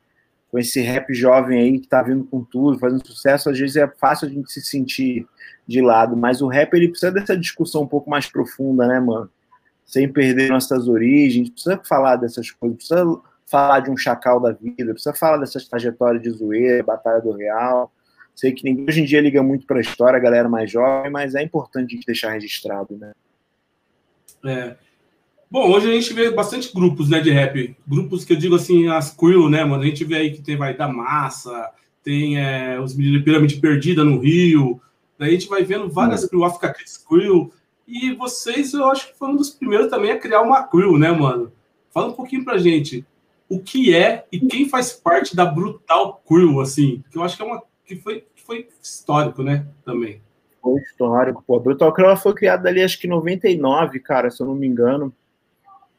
[0.49, 3.87] com esse rap jovem aí que tá vindo com tudo, fazendo sucesso, às vezes é
[3.87, 5.27] fácil a gente se sentir
[5.67, 9.29] de lado, mas o rap ele precisa dessa discussão um pouco mais profunda, né, mano?
[9.85, 13.05] Sem perder nossas origens, precisa falar dessas coisas, precisa
[13.45, 17.91] falar de um chacal da vida, precisa falar dessas trajetórias de zoeira, Batalha do Real.
[18.35, 21.11] Sei que ninguém hoje em dia liga muito para a história, a galera mais jovem,
[21.11, 23.13] mas é importante a gente deixar registrado, né?
[24.45, 24.75] É.
[25.49, 27.75] Bom, hoje a gente vê bastante grupos né, de rap.
[27.87, 29.83] Grupos que eu digo assim, as crew, né, mano?
[29.83, 31.71] A gente vê aí que tem vai da massa,
[32.03, 34.81] tem é, os meninos de Pirâmide Perdida no Rio.
[35.17, 36.29] Daí a gente vai vendo várias uhum.
[36.29, 37.51] crew, Africa Kids Crew.
[37.87, 41.11] E vocês, eu acho que foram um dos primeiros também a criar uma crew, né,
[41.11, 41.51] mano?
[41.91, 43.05] Fala um pouquinho pra gente
[43.49, 47.41] o que é e quem faz parte da Brutal Crew, assim, que eu acho que
[47.41, 50.19] é uma que foi, que foi histórico, né, também
[50.71, 51.43] foi histórico.
[51.45, 54.55] Pô, a Brutal Crew foi criada ali, acho que em 99, cara, se eu não
[54.55, 55.13] me engano,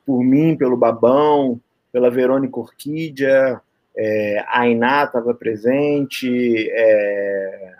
[0.09, 1.61] por mim, pelo Babão,
[1.93, 3.61] pela Verônica Orquídea,
[3.95, 7.75] é, a Ainá estava presente, é,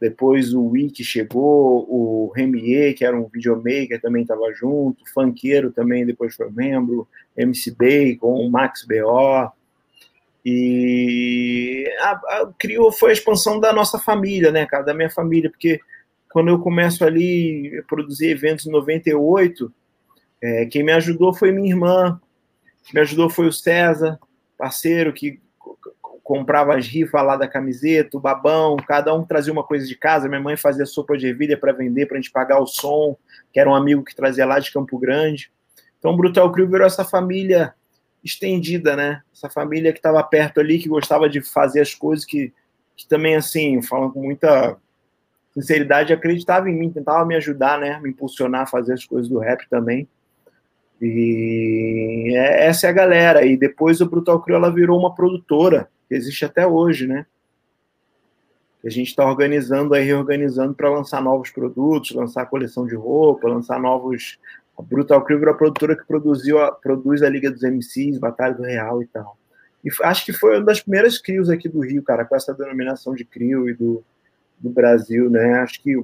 [0.00, 5.72] depois o Wiki chegou, o Remier, que era um videomaker, também estava junto, o Funkeiro
[5.72, 9.50] também depois foi membro, MC Bacon, o Max B.O.,
[10.48, 15.50] e a, a, criou, foi a expansão da nossa família, né, cara, da minha família,
[15.50, 15.80] porque
[16.30, 19.72] quando eu começo ali a produzir eventos em 98,
[20.42, 22.20] é, quem me ajudou foi minha irmã,
[22.92, 24.18] me ajudou foi o César,
[24.56, 25.40] parceiro que
[26.26, 30.28] comprava as rifas lá da camiseta, o babão, cada um trazia uma coisa de casa.
[30.28, 33.16] Minha mãe fazia sopa de ervilha para vender, para a gente pagar o som,
[33.52, 35.52] que era um amigo que trazia lá de Campo Grande.
[36.00, 37.74] Então, o Brutal Crew virou essa família
[38.24, 39.22] estendida, né?
[39.32, 42.52] Essa família que estava perto ali, que gostava de fazer as coisas, que,
[42.96, 44.76] que também, assim, falam com muita
[45.54, 48.00] sinceridade, acreditava em mim, tentava me ajudar, né?
[48.00, 50.08] Me impulsionar a fazer as coisas do rap também.
[51.00, 53.44] E é, essa é a galera.
[53.44, 57.26] E depois o Brutal Crew ela virou uma produtora, que existe até hoje, né?
[58.84, 63.80] A gente está organizando aí, reorganizando para lançar novos produtos, lançar coleção de roupa, lançar
[63.80, 64.38] novos.
[64.78, 68.54] A Brutal Crew virou a produtora que produziu, a, produz a Liga dos MCs, Batalha
[68.54, 69.36] do Real e tal.
[69.84, 73.14] E acho que foi uma das primeiras crios aqui do Rio, cara, com essa denominação
[73.14, 74.04] de crio e do,
[74.58, 75.54] do Brasil, né?
[75.60, 76.00] Acho que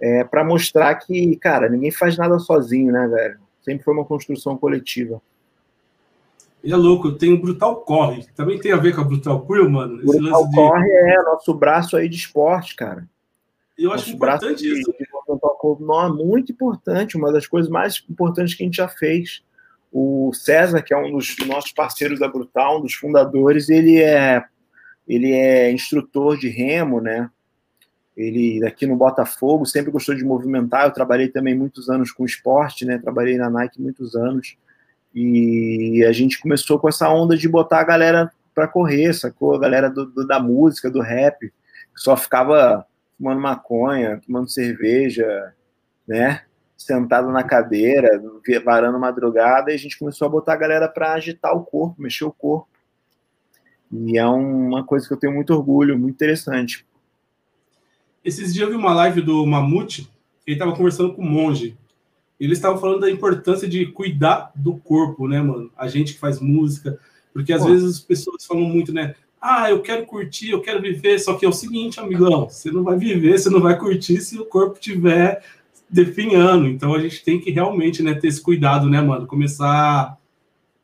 [0.00, 3.38] é para mostrar que, cara, ninguém faz nada sozinho, né, velho?
[3.62, 5.22] Sempre foi uma construção coletiva.
[6.62, 8.26] Ele é louco, tem o Brutal Corre.
[8.36, 10.02] Também tem a ver com a Brutal Crew, mano.
[10.02, 10.54] Esse Brutal de...
[10.54, 13.08] Corre é nosso braço aí de esporte, cara.
[13.76, 14.92] E eu acho nosso importante isso.
[14.92, 15.12] De, de
[15.80, 19.42] não, é muito importante, uma das coisas mais importantes que a gente já fez.
[19.90, 24.44] O César, que é um dos nossos parceiros da Brutal, um dos fundadores, ele é
[25.06, 27.28] ele é instrutor de remo, né?
[28.16, 30.84] Ele aqui no Botafogo sempre gostou de movimentar.
[30.84, 32.98] Eu trabalhei também muitos anos com esporte, né?
[32.98, 34.56] Trabalhei na Nike muitos anos.
[35.14, 39.54] E a gente começou com essa onda de botar a galera para correr, sacou?
[39.54, 45.54] A galera do, do, da música, do rap, que só ficava fumando maconha, tomando cerveja,
[46.06, 46.42] né?
[46.76, 48.20] Sentado na cadeira,
[48.64, 52.24] varando madrugada, e a gente começou a botar a galera para agitar o corpo, mexer
[52.24, 52.68] o corpo.
[53.90, 56.86] E é uma coisa que eu tenho muito orgulho, muito interessante.
[58.24, 60.08] Esses dias eu vi uma live do Mamute,
[60.46, 61.76] ele estava conversando com o monge.
[62.38, 65.70] Eles estavam falando da importância de cuidar do corpo, né, mano?
[65.76, 66.98] A gente que faz música,
[67.32, 67.68] porque às Pô.
[67.68, 69.14] vezes as pessoas falam muito, né?
[69.40, 71.18] Ah, eu quero curtir, eu quero viver.
[71.20, 74.38] Só que é o seguinte, amigão, você não vai viver, você não vai curtir se
[74.38, 75.44] o corpo tiver
[75.88, 76.66] definhando.
[76.66, 79.26] Então a gente tem que realmente, né, ter esse cuidado, né, mano?
[79.26, 80.18] Começar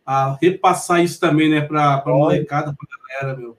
[0.06, 3.57] a repassar isso também, né, para a molecada, para galera, meu.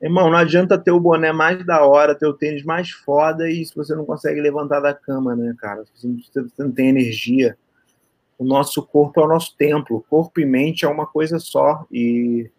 [0.00, 3.64] Irmão, não adianta ter o boné mais da hora, ter o tênis mais foda e
[3.64, 5.84] se você não consegue levantar da cama, né, cara?
[5.94, 7.56] Se você não tem energia.
[8.38, 10.04] O nosso corpo é o nosso templo.
[10.10, 11.86] Corpo e mente é uma coisa só.
[11.90, 12.50] E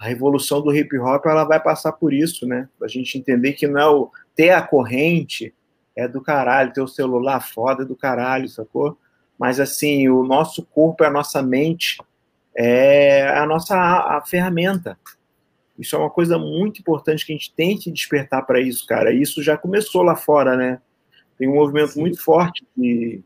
[0.00, 2.68] a revolução do hip hop ela vai passar por isso, né?
[2.82, 5.54] A gente entender que não é o ter a corrente
[5.94, 8.98] é do caralho, ter o celular foda é do caralho, sacou?
[9.38, 11.98] Mas assim, o nosso corpo é a nossa mente,
[12.56, 14.98] é a nossa a, a ferramenta.
[15.82, 19.12] Isso é uma coisa muito importante que a gente tem que despertar para isso, cara.
[19.12, 20.80] Isso já começou lá fora, né?
[21.36, 22.00] Tem um movimento Sim.
[22.02, 23.20] muito forte de,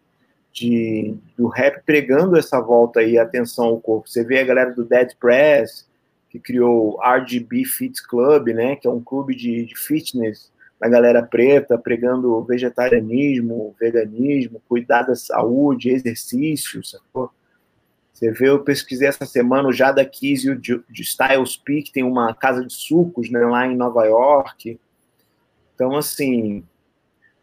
[0.50, 4.08] de, do rap pregando essa volta aí, atenção ao corpo.
[4.08, 5.86] Você vê a galera do Dead Press,
[6.30, 8.74] que criou o RGB Fit Club, né?
[8.74, 15.14] Que é um clube de, de fitness da galera preta, pregando vegetarianismo, veganismo, cuidar da
[15.14, 17.30] saúde, exercício, sacou?
[18.16, 22.32] Você vê, eu pesquisei essa semana o Jada Kiss de, de Styles Peak, tem uma
[22.32, 24.80] casa de sucos né, lá em Nova York.
[25.74, 26.64] Então, assim,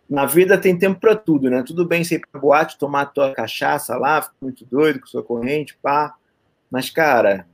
[0.10, 1.62] na vida tem tempo para tudo, né?
[1.62, 5.22] Tudo bem você ir pra boate, tomar tua cachaça lá, ficar muito doido com sua
[5.22, 6.16] corrente, pá.
[6.72, 7.46] Mas, cara,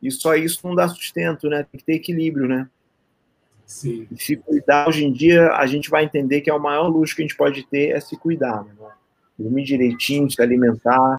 [0.00, 1.66] e só isso não dá sustento, né?
[1.68, 2.68] Tem que ter equilíbrio, né?
[3.66, 4.06] Sim.
[4.08, 7.16] E se cuidar, hoje em dia, a gente vai entender que é o maior luxo
[7.16, 8.72] que a gente pode ter é se cuidar, né?
[9.36, 11.18] Dormir direitinho, se alimentar,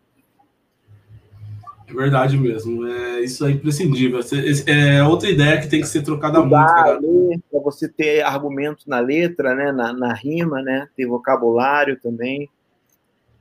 [1.89, 2.86] é verdade mesmo.
[2.86, 4.19] É, isso é imprescindível.
[4.67, 7.43] É outra ideia que tem que ser trocada muito.
[7.49, 9.71] Para você ter argumentos na letra, né?
[9.71, 10.88] Na, na, rima, né?
[10.95, 12.49] Ter vocabulário também.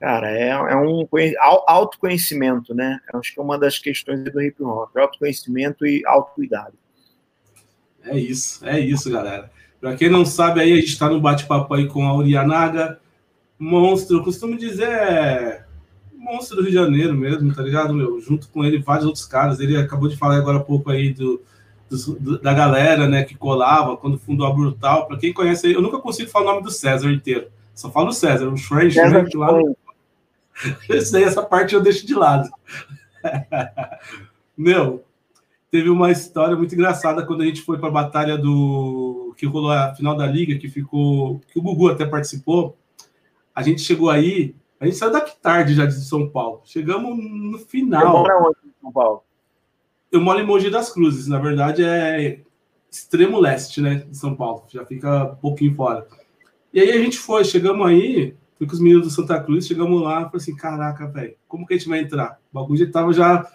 [0.00, 1.06] Cara, é, é um
[1.66, 3.00] autoconhecimento, né?
[3.12, 4.96] Acho que é uma das questões do hip hop.
[4.96, 6.74] Autoconhecimento e autocuidado.
[8.04, 9.50] É isso, é isso, galera.
[9.80, 12.98] Para quem não sabe, aí a gente está no bate-papo aí com a Urianaga.
[13.58, 15.67] Monstro, eu costumo dizer é
[16.18, 18.20] monstro do Rio de Janeiro mesmo, tá ligado, meu?
[18.20, 19.60] Junto com ele, vários outros caras.
[19.60, 21.40] Ele acabou de falar agora há pouco aí do,
[21.88, 25.06] do da galera, né, que colava quando fundou a Brutal.
[25.06, 27.48] Para quem conhece aí, eu nunca consigo falar o nome do César inteiro.
[27.74, 29.50] Só falo o César, o Shred, Shred lá.
[30.88, 32.50] Esse daí, essa parte eu deixo de lado.
[34.56, 35.04] meu,
[35.70, 39.70] teve uma história muito engraçada quando a gente foi para a batalha do que rolou
[39.70, 42.76] a final da liga, que ficou que o Gugu até participou.
[43.54, 46.62] A gente chegou aí a gente saiu daqui tarde já de São Paulo.
[46.64, 48.00] Chegamos no final.
[48.00, 49.22] Você mora onde São Paulo?
[50.10, 51.26] Eu moro em Mogi das Cruzes.
[51.26, 52.40] Na verdade, é
[52.90, 54.06] extremo leste, né?
[54.08, 54.64] De São Paulo.
[54.68, 56.06] Já fica um pouquinho fora.
[56.72, 60.02] E aí a gente foi, chegamos aí, fui com os meninos do Santa Cruz, chegamos
[60.02, 62.38] lá, falei assim, caraca, velho, como que a gente vai entrar?
[62.52, 63.50] O bagulho já tava já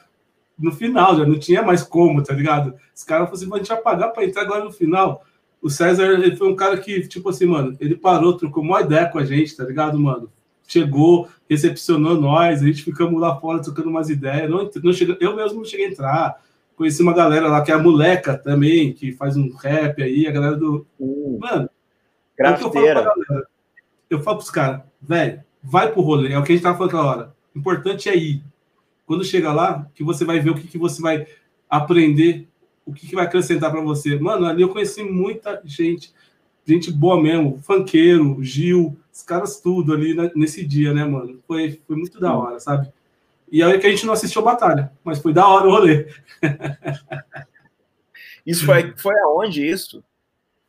[0.58, 2.74] no final, já não tinha mais como, tá ligado?
[2.96, 5.24] Os caras falaram assim, a gente vai pagar pra entrar agora no final.
[5.62, 9.08] O César, ele foi um cara que, tipo assim, mano, ele parou, trocou uma ideia
[9.08, 10.32] com a gente, tá ligado, mano?
[10.74, 14.50] Chegou, recepcionou nós, a gente ficamos lá fora trocando umas ideias.
[14.50, 16.42] Não, não chega, eu mesmo não cheguei a entrar.
[16.76, 20.32] Conheci uma galera lá que é a Moleca também, que faz um rap aí, a
[20.32, 20.88] galera do.
[21.00, 21.70] Uh, Mano,
[22.38, 23.14] é o que eu falo galera.
[24.10, 26.90] Eu falo pros caras, velho, vai pro rolê, é o que a gente tava falando
[26.90, 27.36] aquela hora.
[27.56, 28.44] O importante é ir.
[29.06, 31.28] Quando chega lá, que você vai ver o que, que você vai
[31.70, 32.48] aprender,
[32.86, 34.18] o que, que vai acrescentar para você.
[34.18, 36.14] Mano, ali eu conheci muita gente
[36.66, 41.40] gente boa mesmo, funkeiro, Gil, os caras tudo ali nesse dia, né, mano?
[41.48, 42.92] Foi, foi muito da hora, sabe?
[43.52, 46.08] E aí que a gente não assistiu a batalha, mas foi da hora o rolê.
[48.46, 50.04] Isso foi, foi aonde isso?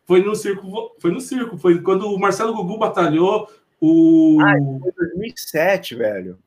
[0.06, 3.48] Foi no circo, foi no circo, foi quando o Marcelo Gugu batalhou
[3.80, 6.38] o Ah, foi 2007, velho.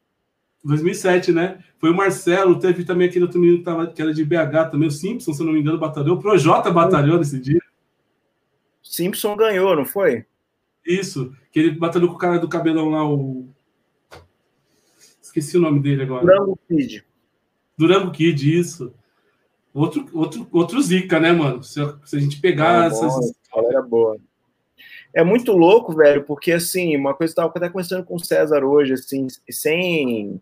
[0.63, 1.59] 2007, né?
[1.79, 4.87] Foi o Marcelo, teve também aquele outro menino que, tava, que era de BH também,
[4.87, 6.15] o Simpson, se não me engano, batalhou.
[6.15, 7.61] O Projota batalhou nesse dia.
[8.81, 10.25] Simpson ganhou, não foi?
[10.85, 13.47] Isso, que ele batalhou com o cara do cabelão lá, o.
[15.21, 16.25] Esqueci o nome dele agora.
[16.25, 17.05] Durango Kid.
[17.77, 18.93] Durango Kid, isso.
[19.73, 21.63] Outro, outro, outro Zica, né, mano?
[21.63, 23.33] Se, a gente pegar ah, essas.
[23.53, 24.17] Galera boa.
[25.13, 28.23] É muito louco, velho, porque assim, uma coisa que eu estava até conversando com o
[28.23, 30.41] César hoje, assim, sem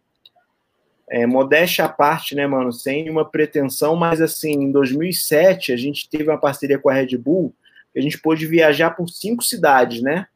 [1.09, 6.09] é, modéstia à parte, né, mano, sem uma pretensão, mas assim, em 2007 a gente
[6.09, 7.53] teve uma parceria com a Red Bull,
[7.95, 10.27] a gente pôde viajar por cinco cidades, né?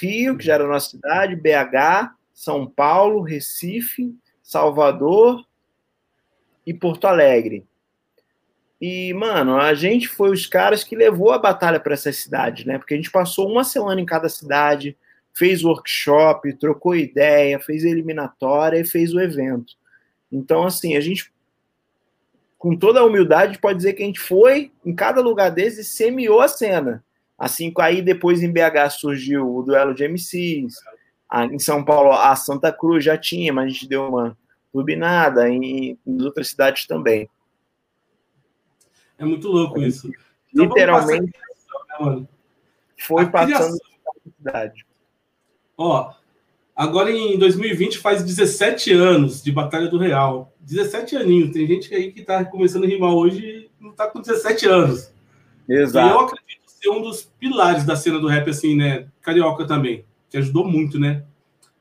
[0.00, 5.44] Rio, que já era a nossa cidade, BH, São Paulo, Recife, Salvador
[6.66, 7.66] e Porto Alegre.
[8.80, 12.78] E, mano, a gente foi os caras que levou a batalha para essas cidades, né?
[12.78, 14.96] Porque a gente passou uma semana em cada cidade,
[15.34, 19.74] fez workshop, trocou ideia, fez eliminatória e fez o evento.
[20.32, 21.30] Então, assim, a gente,
[22.60, 25.90] com toda a humildade, pode dizer que a gente foi em cada lugar desses e
[25.90, 27.02] semeou a cena.
[27.38, 30.74] Assim, aí depois em BH surgiu o duelo de MCs,
[31.50, 34.36] em São Paulo a Santa Cruz já tinha, mas a gente deu uma
[34.70, 37.30] turbinada, em, em outras cidades também.
[39.16, 40.12] É muito louco isso.
[40.52, 41.32] Então, literalmente,
[41.98, 42.26] né,
[42.98, 44.86] foi passando a cidade.
[45.78, 46.12] Ó,
[46.80, 50.50] agora em 2020 faz 17 anos de Batalha do Real.
[50.60, 51.50] 17 aninhos.
[51.52, 55.12] Tem gente aí que tá começando a rimar hoje e não tá com 17 anos.
[55.68, 56.08] Exato.
[56.08, 59.06] E eu acredito ser um dos pilares da cena do rap, assim, né?
[59.20, 61.22] Carioca também, que ajudou muito, né?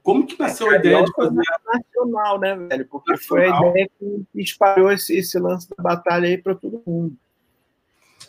[0.03, 1.43] Como que nasceu é, a ideia de fazer.
[1.73, 2.85] Nacional, né, velho?
[2.85, 3.47] Porque nacional.
[3.57, 7.15] foi a ideia que espalhou esse, esse lance da batalha aí para todo mundo.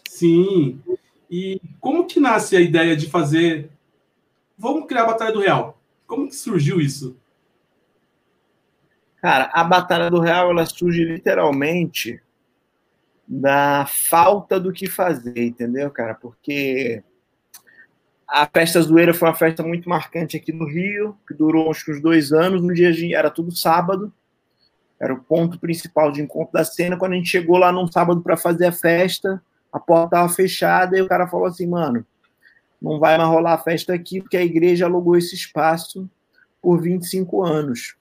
[0.09, 0.80] Sim.
[1.28, 3.70] E como que nasce a ideia de fazer.
[4.56, 5.79] Vamos criar a Batalha do Real?
[6.10, 7.16] Como que surgiu isso?
[9.22, 12.20] Cara, a Batalha do Real ela surge literalmente
[13.28, 16.16] da falta do que fazer, entendeu, cara?
[16.16, 17.04] Porque
[18.26, 21.92] a festa zoeira foi uma festa muito marcante aqui no Rio, que durou acho que
[21.92, 22.60] uns dois anos.
[22.60, 24.12] No dia de, era tudo sábado,
[24.98, 26.96] era o ponto principal de encontro da cena.
[26.96, 29.40] Quando a gente chegou lá num sábado para fazer a festa,
[29.72, 32.04] a porta estava fechada e o cara falou assim, mano,
[32.80, 36.08] não vai mais rolar a festa aqui porque a igreja alugou esse espaço
[36.62, 37.96] por 25 anos.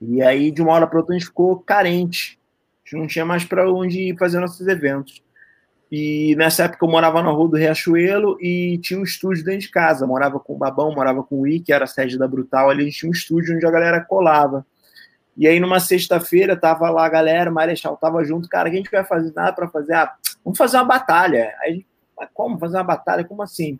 [0.00, 2.38] E aí, de uma hora para outra, a gente ficou carente.
[2.84, 5.22] A gente não tinha mais para onde ir fazer nossos eventos.
[5.90, 9.70] E nessa época eu morava na rua do Riachuelo e tinha um estúdio dentro de
[9.70, 10.06] casa.
[10.06, 12.70] morava com o Babão, morava com o I, que era a sede da Brutal.
[12.70, 14.66] Ali a gente tinha um estúdio onde a galera colava.
[15.36, 18.90] E aí, numa sexta-feira, tava lá a galera, o Marechal tava junto, cara, a gente
[18.90, 19.32] vai fazer?
[19.34, 19.92] Nada para fazer?
[19.92, 21.54] Ah, vamos fazer uma batalha.
[21.60, 21.84] Aí,
[22.32, 23.24] como fazer uma batalha?
[23.24, 23.78] Como assim?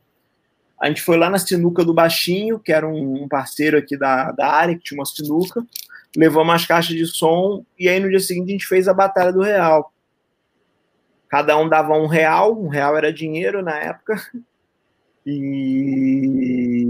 [0.80, 4.46] A gente foi lá na sinuca do Baixinho, que era um parceiro aqui da, da
[4.46, 5.64] área, que tinha uma sinuca,
[6.14, 9.32] levamos as caixas de som, e aí no dia seguinte a gente fez a Batalha
[9.32, 9.92] do Real.
[11.28, 14.20] Cada um dava um real, um real era dinheiro na época,
[15.26, 16.86] e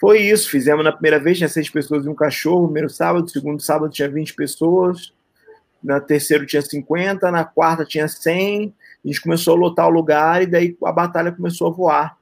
[0.00, 3.62] foi isso, fizemos na primeira vez, tinha seis pessoas e um cachorro, primeiro sábado, segundo
[3.62, 5.12] sábado tinha 20 pessoas,
[5.80, 8.74] na terceira tinha 50, na quarta tinha 100,
[9.04, 12.18] a gente começou a lotar o lugar e daí a batalha começou a voar.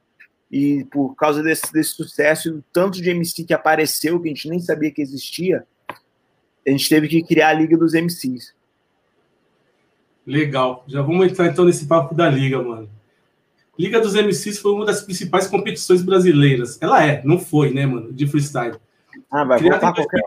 [0.51, 4.33] E por causa desse, desse sucesso e do tanto de MC que apareceu, que a
[4.33, 5.65] gente nem sabia que existia,
[6.67, 8.53] a gente teve que criar a Liga dos MCs.
[10.25, 10.83] Legal.
[10.87, 12.89] Já vamos entrar então nesse papo da Liga, mano.
[13.77, 16.79] Liga dos MCs foi uma das principais competições brasileiras.
[16.81, 18.11] Ela é, não foi, né, mano?
[18.11, 18.77] De freestyle.
[19.29, 20.21] Ah, vai Criado voltar qualquer.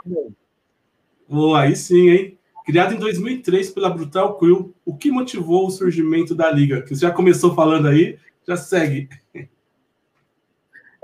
[1.29, 2.39] Oh, aí sim, hein?
[2.65, 6.81] Criado em 2003 pela Brutal Crew, o que motivou o surgimento da liga?
[6.81, 9.09] Que você já começou falando aí, já segue.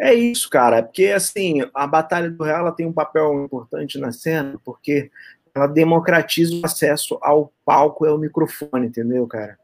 [0.01, 0.83] É isso, cara.
[0.83, 5.11] Porque, assim, a Batalha do Real tem um papel importante na cena, porque
[5.55, 9.59] ela democratiza o acesso ao palco e ao microfone, entendeu, cara?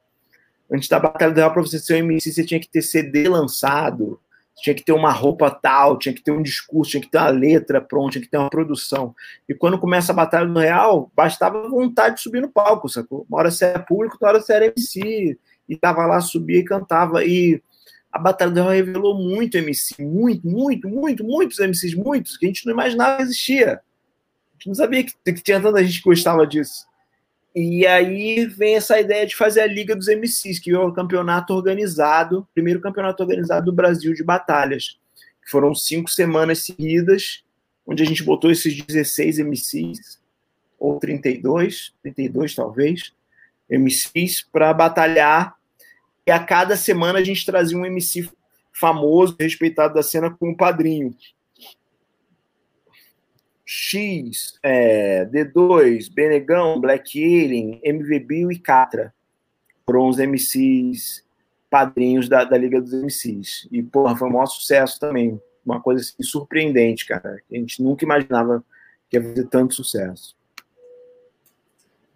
[0.70, 3.26] Antes da Batalha do Real, para você ser um MC, você tinha que ter CD
[3.26, 4.20] lançado,
[4.56, 7.28] tinha que ter uma roupa tal, tinha que ter um discurso, tinha que ter uma
[7.28, 9.14] letra pronta, tinha que ter uma produção.
[9.48, 13.26] E quando começa a Batalha do Real, bastava vontade de subir no palco, sacou?
[13.28, 15.38] Uma hora você era público, outra hora você era MC.
[15.68, 17.24] E tava lá, subia e cantava.
[17.24, 17.60] E
[18.10, 22.48] a Batalha do Real revelou muito MC, muito, muito, muito, muitos MCs, muitos, que a
[22.48, 23.74] gente não imaginava que existia.
[23.74, 26.86] A gente não sabia que, que tinha tanta gente que gostava disso.
[27.58, 31.54] E aí vem essa ideia de fazer a Liga dos MCs, que é o campeonato
[31.54, 34.98] organizado, primeiro campeonato organizado do Brasil de batalhas.
[35.48, 37.42] Foram cinco semanas seguidas,
[37.86, 40.20] onde a gente botou esses 16 MCs,
[40.78, 43.14] ou 32, 32 talvez,
[43.70, 45.56] MCs, para batalhar.
[46.26, 48.28] E a cada semana a gente trazia um MC
[48.70, 51.16] famoso, respeitado da cena, como padrinho.
[53.68, 59.12] X, é, D2, Benegão, Black Alien, MV Bill e Catra.
[59.84, 61.24] Foram os MCs
[61.68, 63.68] padrinhos da, da Liga dos MCs.
[63.72, 65.40] E, porra, foi um maior sucesso também.
[65.64, 67.42] Uma coisa assim, surpreendente, cara.
[67.50, 68.64] A gente nunca imaginava
[69.10, 70.36] que ia fazer tanto sucesso.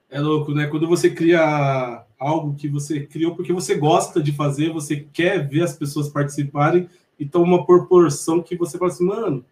[0.09, 0.68] É louco, né?
[0.68, 5.62] Quando você cria algo que você criou porque você gosta de fazer, você quer ver
[5.62, 6.88] as pessoas participarem
[7.18, 9.44] e toma uma proporção que você fala assim, mano,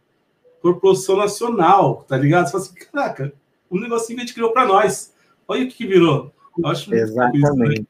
[0.61, 2.47] proporção nacional, tá ligado?
[2.47, 3.33] Você fala assim, caraca,
[3.71, 5.15] um negocinho que a gente criou para nós.
[5.47, 6.33] Olha o que, que virou.
[6.59, 7.39] Eu acho Exatamente.
[7.39, 7.87] Isso, né?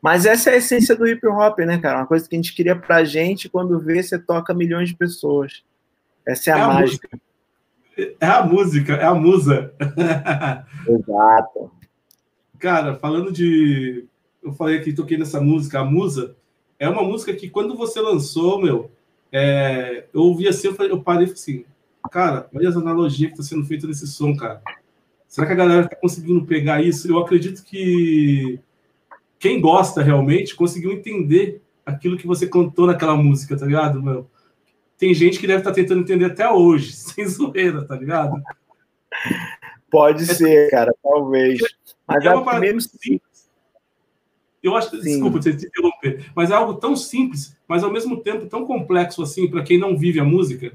[0.00, 1.98] Mas essa é a essência do hip hop, né, cara?
[1.98, 5.64] Uma coisa que a gente queria pra gente, quando vê, você toca milhões de pessoas.
[6.26, 7.08] Essa é a, é a mágica.
[7.10, 7.24] Música.
[8.20, 9.72] É a música, é a musa.
[10.86, 11.70] Exato.
[12.58, 14.04] Cara, falando de.
[14.42, 16.36] Eu falei aqui, toquei nessa música, a musa.
[16.78, 18.90] É uma música que quando você lançou, meu,
[19.36, 21.64] é, eu ouvi assim, eu, falei, eu parei e falei assim,
[22.08, 24.62] cara, olha as analogias que estão sendo feitas nesse som, cara.
[25.26, 27.10] Será que a galera está conseguindo pegar isso?
[27.10, 28.60] Eu acredito que
[29.36, 34.30] quem gosta realmente conseguiu entender aquilo que você contou naquela música, tá ligado, meu?
[34.96, 38.40] Tem gente que deve estar tá tentando entender até hoje, sem zoeira, tá ligado?
[39.90, 41.58] Pode é, ser, cara, talvez.
[42.06, 43.23] Mas é uma mesmo simples.
[44.66, 45.02] Eu acho, Sim.
[45.02, 49.48] desculpa te interromper, mas é algo tão simples, mas ao mesmo tempo tão complexo assim
[49.48, 50.72] para quem não vive a música,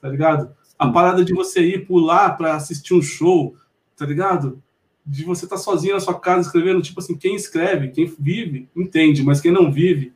[0.00, 0.54] tá ligado?
[0.78, 3.56] A parada de você ir pular para assistir um show,
[3.96, 4.62] tá ligado?
[5.06, 8.68] de você estar tá sozinho na sua casa escrevendo, tipo assim, quem escreve, quem vive,
[8.74, 10.12] entende, mas quem não vive,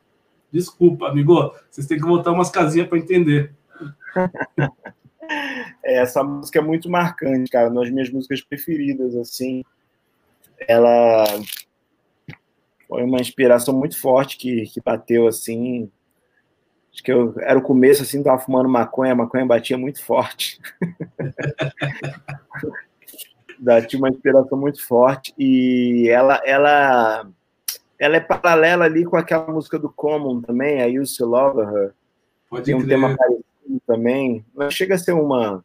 [0.52, 3.54] desculpa, amigo, vocês têm que voltar umas casinhas para entender.
[5.84, 9.62] É, essa música é muito marcante, cara, uma das minhas músicas preferidas, assim.
[10.66, 11.24] Ela
[12.90, 15.88] foi uma inspiração muito forte que, que bateu, assim.
[16.92, 20.60] Acho que eu era o começo, assim, tava fumando maconha, a maconha batia muito forte.
[23.60, 27.28] da, tinha uma inspiração muito forte e ela, ela,
[27.96, 31.92] ela é paralela ali com aquela música do Common também, a Used to Love Her.
[32.48, 32.88] Pode Tem um crer.
[32.88, 34.44] tema parecido também.
[34.52, 35.64] Não chega a ser uma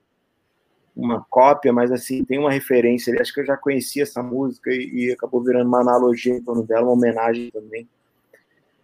[0.96, 3.22] uma cópia, mas assim, tem uma referência ali.
[3.22, 6.64] Acho que eu já conhecia essa música e, e acabou virando uma analogia em torno
[6.64, 7.88] dela, uma homenagem também.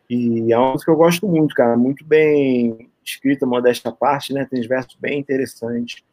[0.09, 1.77] E é uma música que eu gosto muito, cara.
[1.77, 4.45] Muito bem escrita, modesta parte, né?
[4.49, 6.03] Tem versos bem interessantes.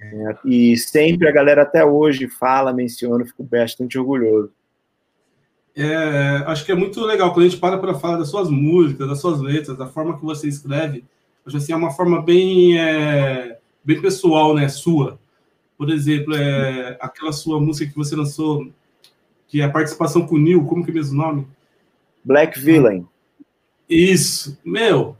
[0.00, 4.50] É, e sempre a galera até hoje fala, menciona, fico bastante orgulhoso.
[5.76, 9.06] É, acho que é muito legal quando a gente para para falar das suas músicas,
[9.06, 11.04] das suas letras, da forma que você escreve.
[11.46, 15.18] Acho assim, é uma forma bem, é, bem pessoal, né, sua.
[15.76, 18.70] Por exemplo, é, aquela sua música que você lançou,
[19.48, 21.46] que é a participação com o Neil, como que é mesmo o nome?
[22.24, 23.06] Black Villain.
[23.88, 25.16] Isso, meu, o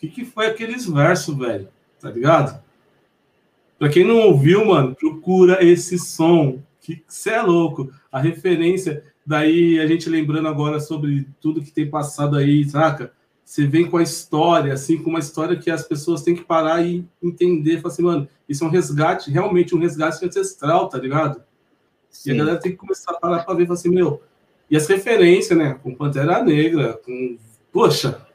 [0.00, 1.68] que, que foi aqueles versos, velho?
[2.00, 2.60] Tá ligado?
[3.78, 6.60] Pra quem não ouviu, mano, procura esse som.
[6.80, 7.92] Que você é louco.
[8.10, 13.12] A referência, daí a gente lembrando agora sobre tudo que tem passado aí, saca?
[13.44, 16.82] Você vem com a história, assim, com uma história que as pessoas têm que parar
[16.82, 17.80] e entender.
[17.80, 21.42] Falar assim, mano, isso é um resgate, realmente um resgate ancestral, tá ligado?
[22.08, 22.30] Sim.
[22.30, 24.22] E a galera tem que começar a parar pra ver, falar assim, meu.
[24.70, 25.78] E as referências, né?
[25.82, 27.36] Com Pantera Negra, com.
[27.70, 28.26] Poxa,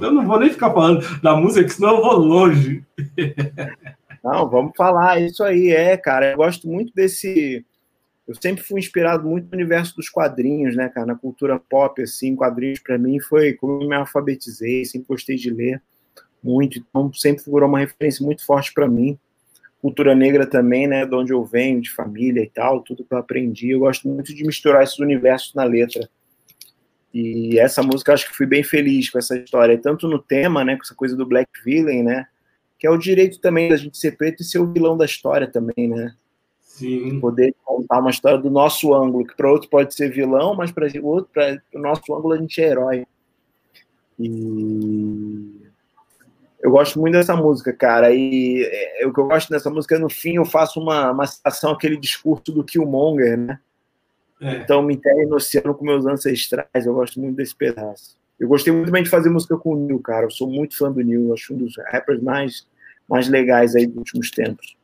[0.00, 2.84] eu não vou nem ficar falando da música, senão eu vou longe.
[4.24, 6.30] Não, vamos falar, isso aí é, cara.
[6.30, 7.62] Eu gosto muito desse.
[8.26, 11.06] Eu sempre fui inspirado muito no universo dos quadrinhos, né, cara?
[11.06, 15.50] Na cultura pop, assim, quadrinhos para mim foi como eu me alfabetizei, sempre gostei de
[15.50, 15.82] ler
[16.42, 19.18] muito, então sempre figurou uma referência muito forte para mim.
[19.80, 23.18] Cultura negra também, né, de onde eu venho, de família e tal, tudo que eu
[23.18, 23.70] aprendi.
[23.70, 26.08] Eu gosto muito de misturar esses universos na letra.
[27.12, 30.76] E essa música acho que fui bem feliz com essa história, tanto no tema, né,
[30.76, 32.26] com essa coisa do Black Villain, né,
[32.78, 35.46] que é o direito também da gente ser preto e ser o vilão da história
[35.46, 36.14] também, né?
[36.74, 37.20] Sim.
[37.20, 40.88] Poder contar uma história do nosso ângulo, que para outro pode ser vilão, mas para
[41.00, 43.06] o outro, para o nosso ângulo, a gente é herói.
[44.18, 45.70] E
[46.60, 48.12] eu gosto muito dessa música, cara.
[48.12, 51.70] E é, o que eu gosto dessa música, no fim, eu faço uma, uma citação
[51.70, 53.60] aquele discurso do Killmonger, né?
[54.40, 54.56] É.
[54.56, 56.84] Então, me enterre no oceano com meus ancestrais.
[56.84, 58.16] Eu gosto muito desse pedaço.
[58.38, 60.26] Eu gostei muito bem de fazer música com o Neil, cara.
[60.26, 61.32] Eu sou muito fã do Neil.
[61.32, 62.66] acho um dos rappers mais
[63.08, 64.76] mais legais aí dos últimos tempos.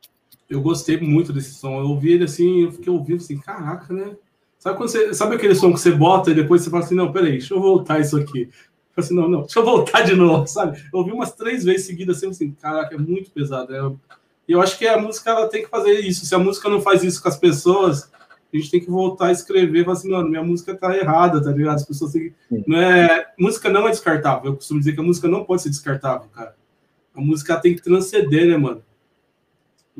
[0.51, 1.79] Eu gostei muito desse som.
[1.79, 4.17] Eu ouvi ele assim, eu fiquei ouvindo assim, caraca, né?
[4.59, 7.09] Sabe, quando você, sabe aquele som que você bota e depois você fala assim, não,
[7.09, 8.41] peraí, deixa eu voltar isso aqui.
[8.41, 8.49] Eu
[8.93, 10.77] falei assim, não, não, deixa eu voltar de novo, sabe?
[10.93, 13.73] Eu ouvi umas três vezes seguidas assim, assim caraca, é muito pesado.
[13.73, 13.91] É...
[14.45, 16.25] E eu acho que a música ela tem que fazer isso.
[16.25, 18.11] Se a música não faz isso com as pessoas,
[18.53, 21.41] a gente tem que voltar a escrever e falar assim, mano, minha música tá errada,
[21.41, 21.75] tá ligado?
[21.75, 22.63] As pessoas têm que...
[22.67, 23.31] Não é...
[23.39, 24.51] Música não é descartável.
[24.51, 26.53] Eu costumo dizer que a música não pode ser descartável, cara.
[27.15, 28.83] A música tem que transcender, né, mano?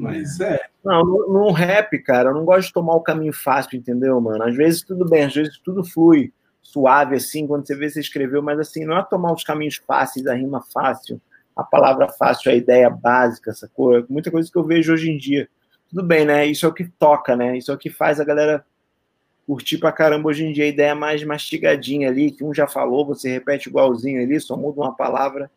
[0.02, 0.60] Mas é.
[0.84, 4.44] Não, no, no, rap, cara, eu não gosto de tomar o caminho fácil, entendeu, mano?
[4.44, 8.42] Às vezes tudo bem, às vezes tudo flui suave, assim, quando você vê, você escreveu,
[8.42, 11.20] mas assim, não é tomar os caminhos fáceis, a rima fácil,
[11.56, 14.06] a palavra fácil, a ideia básica, essa coisa.
[14.10, 15.50] Muita coisa que eu vejo hoje em dia.
[15.90, 16.46] Tudo bem, né?
[16.46, 17.58] Isso é o que toca, né?
[17.58, 18.66] Isso é o que faz a galera
[19.46, 20.64] curtir pra caramba hoje em dia.
[20.64, 24.80] A ideia mais mastigadinha ali, que um já falou, você repete igualzinho ali, só muda
[24.80, 25.52] uma palavra.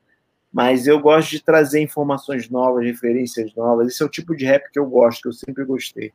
[0.55, 3.89] Mas eu gosto de trazer informações novas, referências novas.
[3.89, 6.13] Esse é o tipo de rap que eu gosto, que eu sempre gostei.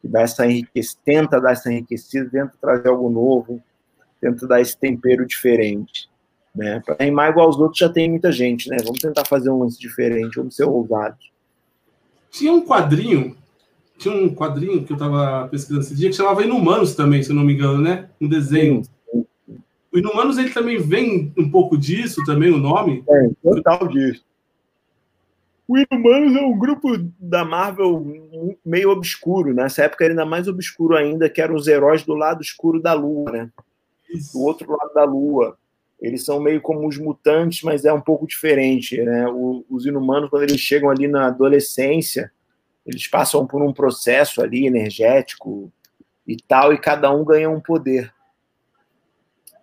[0.00, 3.62] Que dá essa enriquecida, tenta dar essa enriquecida, tenta trazer algo novo,
[4.22, 6.08] tenta dar esse tempero diferente.
[6.54, 6.80] Né?
[6.80, 8.78] Para rimar igual aos outros já tem muita gente, né?
[8.82, 11.30] Vamos tentar fazer um lance diferente, vamos ser ousados.
[12.30, 13.36] Tinha um quadrinho,
[13.98, 17.36] tinha um quadrinho que eu estava pesquisando esse dia que chamava Inumanos também, se eu
[17.36, 18.08] não me engano, né?
[18.18, 18.82] Um desenho.
[18.82, 18.90] Sim.
[19.98, 23.02] O Inumanos ele também vem um pouco disso também, o nome?
[23.08, 24.24] É, total disso.
[25.66, 28.06] O Inumanos é um grupo da Marvel
[28.64, 29.64] meio obscuro, né?
[29.64, 32.92] nessa época era ainda mais obscuro ainda, que eram os heróis do lado escuro da
[32.92, 33.50] Lua, né?
[34.32, 35.58] Do outro lado da Lua.
[36.00, 39.26] Eles são meio como os mutantes, mas é um pouco diferente, né?
[39.68, 42.30] os inumanos, quando eles chegam ali na adolescência,
[42.86, 45.72] eles passam por um processo ali energético
[46.24, 48.14] e tal, e cada um ganha um poder.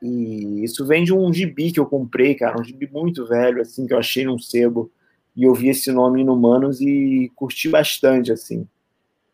[0.06, 3.88] E isso vem de um gibi que eu comprei, cara, um gibi muito velho, assim,
[3.88, 4.92] que eu achei num sebo,
[5.36, 8.68] e eu vi esse nome Inumanos e curti bastante, assim.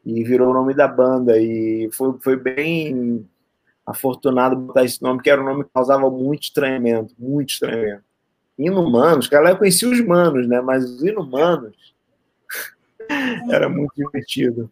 [0.05, 3.27] E virou o nome da banda, e foi, foi bem
[3.85, 8.03] afortunado botar esse nome, que era um nome que causava muito estranhamento, muito estranhamento.
[8.57, 10.61] Inumanos, cara, eu conhecia os manos, né?
[10.61, 11.75] Mas os inumanos
[13.51, 14.71] era muito divertido.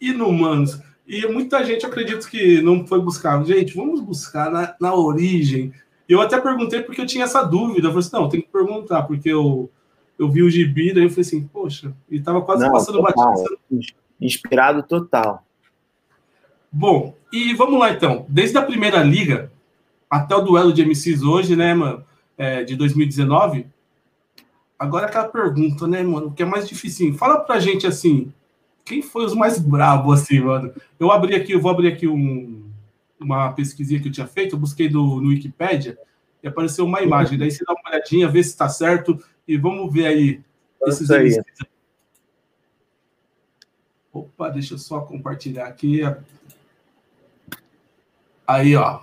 [0.00, 0.80] Inumanos.
[1.12, 3.44] E muita gente acredita que não foi buscar.
[3.44, 5.70] Gente, vamos buscar na, na origem.
[6.08, 7.88] Eu até perguntei porque eu tinha essa dúvida.
[7.88, 9.70] Eu falei assim, não, tem que perguntar, porque eu,
[10.18, 13.58] eu vi o gibi, daí eu falei assim, poxa, e tava quase não, passando batido.
[14.18, 15.44] Inspirado total.
[16.72, 18.24] Bom, e vamos lá então.
[18.26, 19.52] Desde a primeira liga
[20.08, 22.02] até o duelo de MCs hoje, né, mano,
[22.38, 23.66] é, de 2019.
[24.78, 27.12] Agora aquela pergunta, né, mano, o que é mais difícil?
[27.12, 28.32] Fala pra gente assim,
[28.84, 30.72] quem foi os mais bravos, assim, mano?
[30.98, 32.70] Eu abri aqui, eu vou abrir aqui um,
[33.18, 35.98] uma pesquisinha que eu tinha feito, eu busquei do, no Wikipedia
[36.42, 37.38] e apareceu uma imagem.
[37.38, 40.40] Daí você dá uma olhadinha, vê se está certo e vamos ver aí
[40.86, 41.40] esses aí.
[44.12, 46.00] Opa, deixa eu só compartilhar aqui.
[48.46, 49.00] Aí, ó.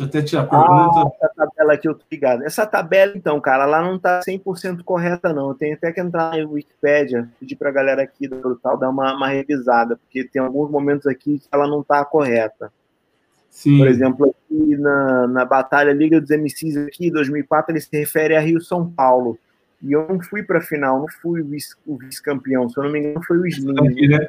[0.00, 1.00] Deixa eu até tirar a pergunta.
[1.00, 2.42] Ah, essa tabela aqui eu tô ligado.
[2.44, 5.48] Essa tabela, então, cara, ela não tá 100% correta, não.
[5.48, 9.14] Eu tenho até que entrar na Wikipedia, pedir pra galera aqui do Brutal dar uma,
[9.14, 12.72] uma revisada, porque tem alguns momentos aqui que ela não tá correta.
[13.50, 13.78] Sim.
[13.78, 18.40] Por exemplo, aqui na, na Batalha Liga dos MCs aqui, 2004, ele se refere a
[18.40, 19.38] Rio-São Paulo.
[19.82, 21.42] E eu não fui pra final, não fui
[21.86, 22.68] o vice-campeão.
[22.68, 23.74] Se eu não me engano, foi o Slim.
[24.08, 24.28] Né?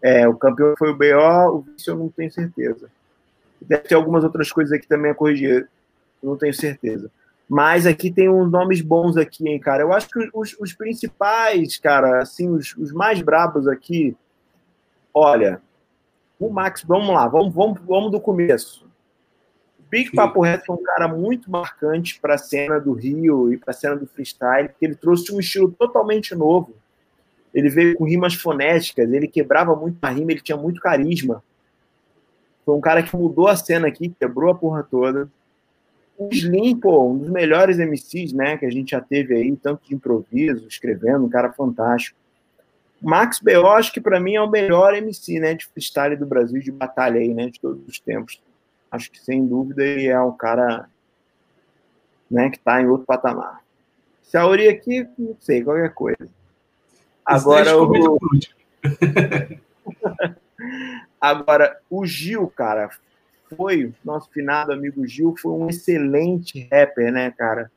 [0.00, 2.88] É, o campeão foi o BO, o vice eu não tenho certeza.
[3.68, 5.68] Deve ter algumas outras coisas aqui também a corrigir,
[6.22, 7.10] não tenho certeza.
[7.48, 9.82] Mas aqui tem uns nomes bons aqui, hein, cara.
[9.82, 14.16] Eu acho que os, os principais, cara, assim, os, os, mais brabos aqui,
[15.12, 15.60] olha,
[16.38, 18.86] o Max, vamos lá, vamos, vamos, vamos do começo.
[19.78, 20.12] O Big.
[20.12, 23.74] Papo Reto foi um cara muito marcante para a cena do Rio e para a
[23.74, 26.74] cena do freestyle, porque ele trouxe um estilo totalmente novo
[27.54, 31.42] ele veio com rimas fonéticas, ele quebrava muito a rima, ele tinha muito carisma.
[32.64, 35.28] Foi um cara que mudou a cena aqui, quebrou a porra toda.
[36.16, 39.88] O Slim, pô, um dos melhores MCs, né, que a gente já teve aí, tanto
[39.88, 42.16] de improviso, escrevendo, um cara fantástico.
[43.00, 46.60] Max B.O., acho que para mim é o melhor MC, né, de freestyle do Brasil,
[46.60, 48.40] de batalha aí, né, de todos os tempos.
[48.90, 50.88] Acho que, sem dúvida, ele é um cara,
[52.30, 53.60] né, que tá em outro patamar.
[54.22, 56.28] Se a Ori aqui, não sei, qualquer coisa.
[57.26, 57.90] Agora o...
[61.22, 62.90] Agora, o Gil, cara,
[63.56, 67.70] foi, nosso finado amigo Gil, foi um excelente rapper, né, cara?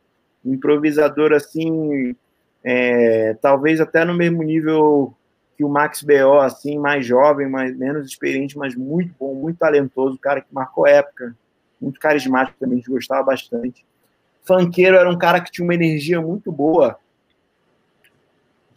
[0.44, 2.16] Improvisador, assim,
[2.64, 5.14] é, talvez até no mesmo nível
[5.56, 10.18] que o Max B.O., assim, mais jovem, mais, menos experiente, mas muito bom, muito talentoso,
[10.18, 11.36] cara que marcou época,
[11.80, 13.86] muito carismático também, a gente gostava bastante.
[14.44, 16.98] Funkeiro era um cara que tinha uma energia muito boa,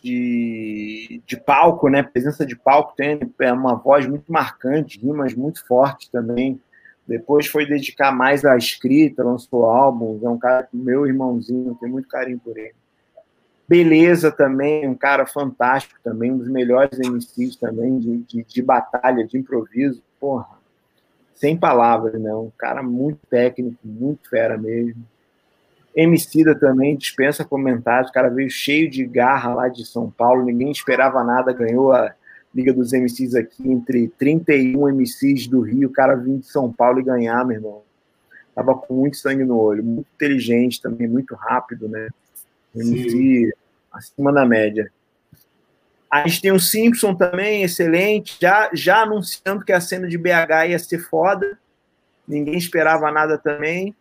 [0.02, 2.02] de, de palco, né?
[2.02, 6.60] Presença de palco, tem é uma voz muito marcante, rimas muito fortes também.
[7.06, 12.08] Depois foi dedicar mais à escrita, lançou álbuns, é um cara meu irmãozinho, tenho muito
[12.08, 12.74] carinho por ele.
[13.66, 19.26] Beleza também, um cara fantástico também, um dos melhores MCs também de, de, de batalha,
[19.26, 20.48] de improviso, porra,
[21.34, 22.34] sem palavras, né?
[22.34, 25.02] Um cara muito técnico, muito fera mesmo.
[26.00, 30.70] Emicida também dispensa comentários, o cara veio cheio de garra lá de São Paulo, ninguém
[30.70, 32.14] esperava nada, ganhou a
[32.54, 37.00] Liga dos MCs aqui entre 31 MCs do Rio, o cara vindo de São Paulo
[37.00, 37.82] e ganhar, meu irmão.
[38.54, 42.08] Tava com muito sangue no olho, muito inteligente também, muito rápido, né?
[42.76, 43.52] MC
[43.92, 44.92] acima da média.
[46.08, 50.68] A gente tem o Simpson também, excelente, já, já anunciando que a cena de BH
[50.70, 51.58] ia ser foda.
[52.26, 53.96] Ninguém esperava nada também.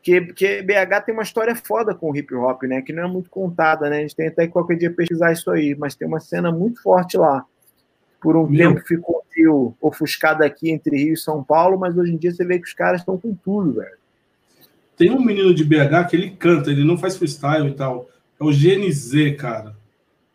[0.00, 2.80] Porque, porque BH tem uma história foda com o hip hop, né?
[2.80, 3.98] Que não é muito contada, né?
[3.98, 6.82] A gente tem até que qualquer dia pesquisar isso aí, mas tem uma cena muito
[6.82, 7.44] forte lá.
[8.20, 8.74] Por um Meu.
[8.74, 12.44] tempo ficou meio ofuscado aqui entre Rio e São Paulo, mas hoje em dia você
[12.44, 13.98] vê que os caras estão com tudo, velho.
[14.96, 18.08] Tem um menino de BH que ele canta, ele não faz freestyle e tal.
[18.38, 19.76] É o GNZ, cara.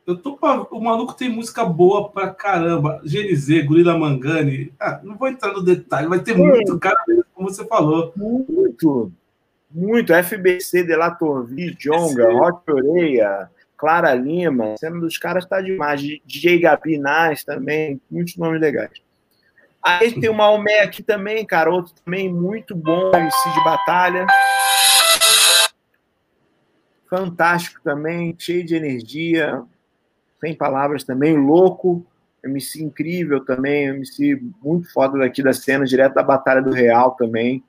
[0.05, 0.61] Eu tô pra...
[0.71, 3.01] O maluco tem música boa pra caramba.
[3.03, 4.71] GNZ, Gorila Mangani.
[4.79, 6.97] Ah, não vou entrar no detalhe, vai ter muito cara
[7.33, 8.13] como você falou.
[8.15, 9.11] Muito.
[9.75, 10.13] Muito.
[10.13, 14.75] FBC, Delatorvi, Jonga, Rock Oreia, Clara Lima.
[14.79, 16.01] Sendo dos caras tá demais.
[16.01, 18.01] DJ Gabi Nas também.
[18.09, 19.03] Muitos nomes legais.
[19.83, 21.69] Aí tem o Maomé aqui também, cara.
[21.69, 24.25] Outro também muito bom, MC de batalha
[27.15, 29.63] fantástico também, cheio de energia,
[30.39, 32.05] sem palavras também, louco,
[32.43, 37.63] MC incrível também, MC muito foda daqui da cena, direto da Batalha do Real também,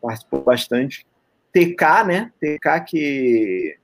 [0.00, 1.06] participou bastante.
[1.52, 2.32] TK, né?
[2.40, 3.78] TK que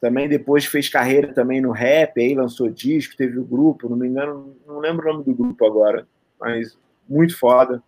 [0.00, 4.06] também depois fez carreira também no rap, aí lançou disco, teve o grupo, não me
[4.06, 6.06] engano, não lembro o nome do grupo agora,
[6.38, 6.76] mas
[7.08, 7.82] muito foda.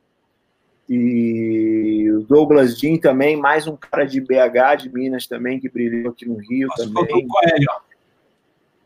[0.88, 6.12] E o Douglas Jean também, mais um cara de BH, de Minas também, que brilhou
[6.12, 7.26] aqui no Rio Nossa, também.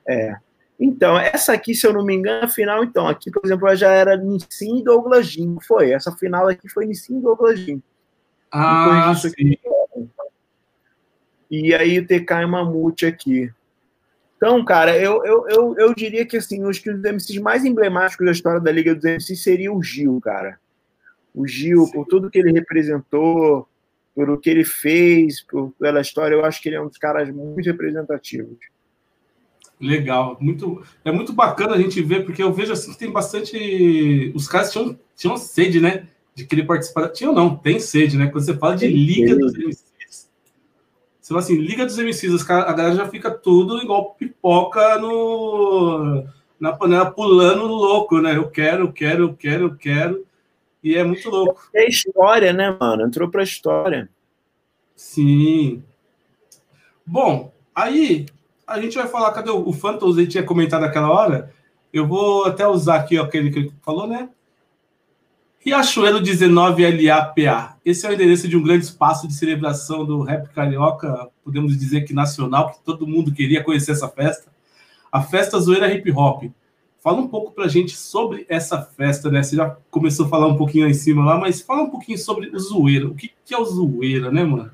[0.08, 0.36] É.
[0.80, 3.92] Então, essa aqui, se eu não me engano, a final, então, aqui, por exemplo, já
[3.92, 5.92] era Nissin e Douglas Jean, foi.
[5.92, 7.80] Essa final aqui foi Nissin e Douglas Jean.
[8.50, 9.56] Ah, sim.
[11.50, 13.50] E aí o TK e Mamute aqui.
[14.36, 18.24] Então, cara, eu, eu, eu, eu diria que, assim, os que os MCs mais emblemáticos
[18.24, 20.58] da história da Liga dos MCs seria o Gil, cara
[21.34, 23.66] o Gil, por tudo que ele representou,
[24.14, 26.98] por o que ele fez, por, pela história, eu acho que ele é um dos
[26.98, 28.58] caras muito representativos.
[29.80, 34.30] Legal, muito, é muito bacana a gente ver, porque eu vejo assim que tem bastante.
[34.34, 36.06] Os caras tinham, tinham sede, né?
[36.34, 37.08] De querer participar.
[37.08, 38.26] Tinham não, tem sede, né?
[38.26, 39.89] Quando você fala de Liga dos MCs,
[41.30, 46.24] você fala assim, Liga dos MCs, a galera já fica tudo igual pipoca no,
[46.58, 48.36] na panela pulando louco, né?
[48.36, 50.26] Eu quero, eu quero, eu quero, eu quero.
[50.82, 51.70] E é muito louco.
[51.72, 53.06] É história, né, mano?
[53.06, 54.10] Entrou pra história.
[54.96, 55.84] Sim.
[57.06, 58.26] Bom, aí
[58.66, 59.30] a gente vai falar.
[59.32, 60.16] Cadê o, o Phantoms?
[60.16, 61.54] A gente tinha comentado aquela hora.
[61.92, 64.30] Eu vou até usar aqui ó, aquele que ele falou, né?
[65.62, 67.74] Riachuelo 19LAPA.
[67.84, 72.06] Esse é o endereço de um grande espaço de celebração do rap carioca, podemos dizer
[72.06, 74.50] que nacional, que todo mundo queria conhecer essa festa.
[75.12, 76.44] A festa Zoeira Hip Hop.
[77.02, 79.42] Fala um pouco para a gente sobre essa festa, né?
[79.42, 82.16] Você já começou a falar um pouquinho aí em cima lá, mas fala um pouquinho
[82.16, 83.06] sobre o Zoeira.
[83.06, 84.70] O que, que é o Zoeira, né, mano?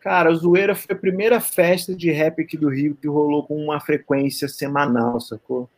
[0.00, 3.62] Cara, o Zoeira foi a primeira festa de rap aqui do Rio que rolou com
[3.62, 5.68] uma frequência semanal, sacou?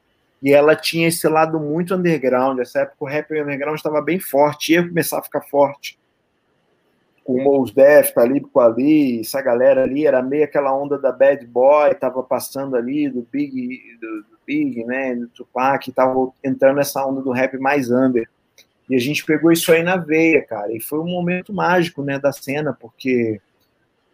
[0.43, 2.59] E ela tinha esse lado muito underground.
[2.59, 5.99] Essa época o rap underground estava bem forte, ia começar a ficar forte.
[7.25, 11.47] Com o Mos Def, Talib Ali, essa galera ali, era meio aquela onda da Bad
[11.47, 17.23] Boy, tava passando ali, do Big, do, Big, né, do Tupac, tava entrando nessa onda
[17.23, 18.29] do rap mais under.
[18.91, 20.75] E a gente pegou isso aí na veia, cara.
[20.75, 23.41] E foi um momento mágico, né, da cena, porque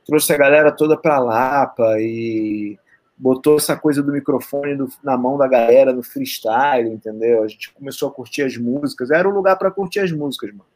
[0.07, 2.79] trouxe a galera toda pra Lapa e
[3.19, 7.43] botou essa coisa do microfone do, na mão da galera no freestyle, entendeu?
[7.43, 9.11] A gente começou a curtir as músicas.
[9.11, 10.67] Era um lugar para curtir as músicas, mano.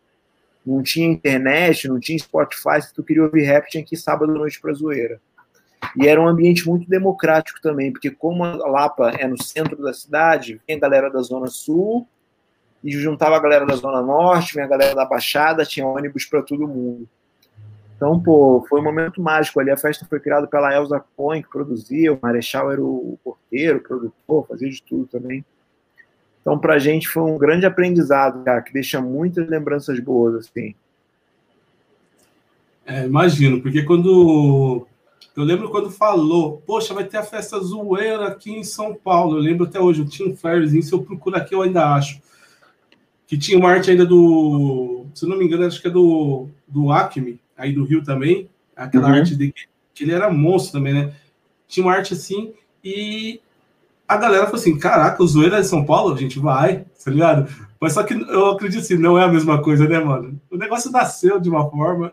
[0.67, 2.83] Não tinha internet, não tinha Spotify.
[2.83, 5.21] Se tu queria ouvir rap, tinha que ir sábado à noite pra zoeira.
[5.97, 9.93] E era um ambiente muito democrático também, porque como a Lapa é no centro da
[9.93, 12.07] cidade, vem a galera da Zona Sul
[12.83, 16.43] e juntava a galera da Zona Norte, vem a galera da Baixada, tinha ônibus para
[16.43, 17.09] todo mundo.
[18.03, 19.71] Então, pô, foi um momento mágico ali.
[19.71, 23.81] A festa foi criada pela Elza Cohen, que produzia, o Marechal era o porteiro, o
[23.81, 25.45] produtor, fazia de tudo também.
[26.41, 30.75] Então, pra gente foi um grande aprendizado, cara, que deixa muitas lembranças boas, assim.
[32.85, 34.85] É, imagino, porque quando
[35.37, 39.37] eu lembro quando falou, poxa, vai ter a festa zoeira aqui em São Paulo.
[39.37, 42.21] Eu lembro até hoje, eu tinha um flyerzinho, se eu procurar aqui eu ainda acho.
[43.29, 46.49] Que tinha uma arte ainda do, se eu não me engano, acho que é do,
[46.67, 48.49] do Acme, aí do Rio também.
[48.77, 49.15] Aquela uhum.
[49.15, 49.53] arte de
[49.95, 51.13] que ele era monstro também, né?
[51.69, 53.41] Tinha uma arte assim, e
[54.09, 57.11] a galera falou assim: caraca, o zoeira é de São Paulo, a gente vai, tá
[57.11, 57.49] ligado?
[57.81, 60.41] Mas só que eu acredito assim, não é a mesma coisa, né, mano?
[60.51, 62.13] O negócio nasceu de uma forma.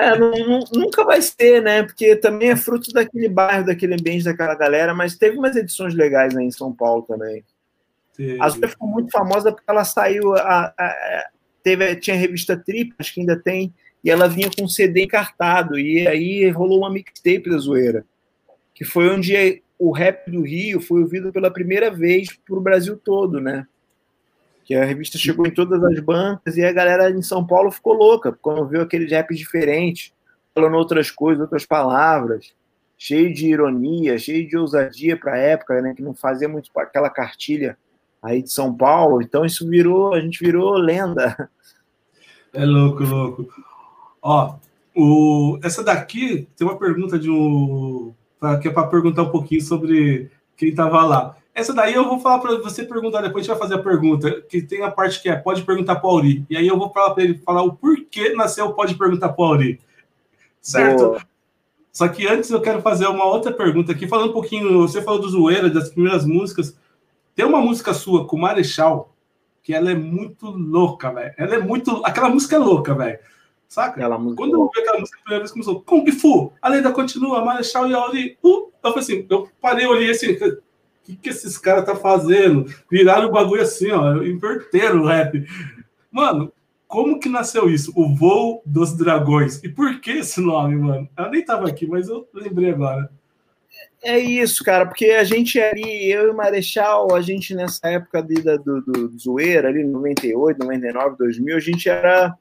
[0.00, 1.84] É, não, nunca vai ser, né?
[1.84, 6.36] Porque também é fruto daquele bairro, daquele ambiente, daquela galera, mas teve umas edições legais
[6.36, 7.44] aí em São Paulo também.
[8.16, 8.42] Teve.
[8.42, 10.34] A Zoeira ficou muito famosa porque ela saiu.
[10.34, 11.24] A, a,
[11.62, 13.72] teve, tinha a revista Trip, acho que ainda tem,
[14.06, 18.06] e ela vinha com um CD encartado, e aí rolou uma mixtape da Zoeira,
[18.72, 22.96] que foi onde o rap do Rio foi ouvido pela primeira vez para o Brasil
[22.96, 23.66] todo, né?
[24.64, 27.94] que a revista chegou em todas as bancas e a galera em São Paulo ficou
[27.94, 30.12] louca quando viu aqueles raps diferentes,
[30.52, 32.52] falando outras coisas, outras palavras,
[32.98, 37.08] cheio de ironia, cheio de ousadia para a época, né, que não fazia muito aquela
[37.10, 37.78] cartilha
[38.20, 39.22] aí de São Paulo.
[39.22, 41.48] Então isso virou, a gente virou lenda.
[42.52, 43.46] É louco, louco.
[44.26, 44.56] Ó,
[44.92, 48.12] o, essa daqui tem uma pergunta de um
[48.60, 51.36] que é para perguntar um pouquinho sobre quem estava lá.
[51.54, 54.42] Essa daí eu vou falar para você perguntar depois, a gente vai fazer a pergunta,
[54.42, 56.44] que tem a parte que é pode perguntar para o Auri.
[56.50, 59.46] E aí eu vou falar para ele falar o porquê nasceu pode perguntar para o
[59.46, 59.80] Auri.
[60.60, 61.04] Certo?
[61.04, 61.22] Boa.
[61.92, 65.20] Só que antes eu quero fazer uma outra pergunta aqui, falando um pouquinho, você falou
[65.20, 66.76] do Zoeira, das primeiras músicas.
[67.34, 69.14] Tem uma música sua com Marechal,
[69.62, 71.32] que ela é muito louca, velho.
[71.38, 72.02] Ela é muito.
[72.04, 73.18] Aquela música é louca, velho.
[73.68, 74.00] Saca?
[74.00, 77.44] Ela, Quando eu ouvi aquela música a primeira vez, começou Kung Fu, a lenda continua,
[77.44, 78.38] Marechal e Auri.
[78.42, 80.36] Uh, eu falei assim, eu parei, olhei assim,
[81.06, 82.66] que, que esses caras tá fazendo?
[82.90, 85.46] Viraram o bagulho assim, ó, inverteram o rap.
[86.10, 86.52] Mano,
[86.88, 87.92] como que nasceu isso?
[87.94, 89.62] O voo dos dragões.
[89.62, 91.08] E por que esse nome, mano?
[91.16, 93.10] Eu nem tava aqui, mas eu lembrei agora.
[94.02, 98.22] É isso, cara, porque a gente ali, eu e o Marechal, a gente nessa época
[98.22, 102.36] de, do, do, do Zoeira, ali, 98, 99, 2000, a gente era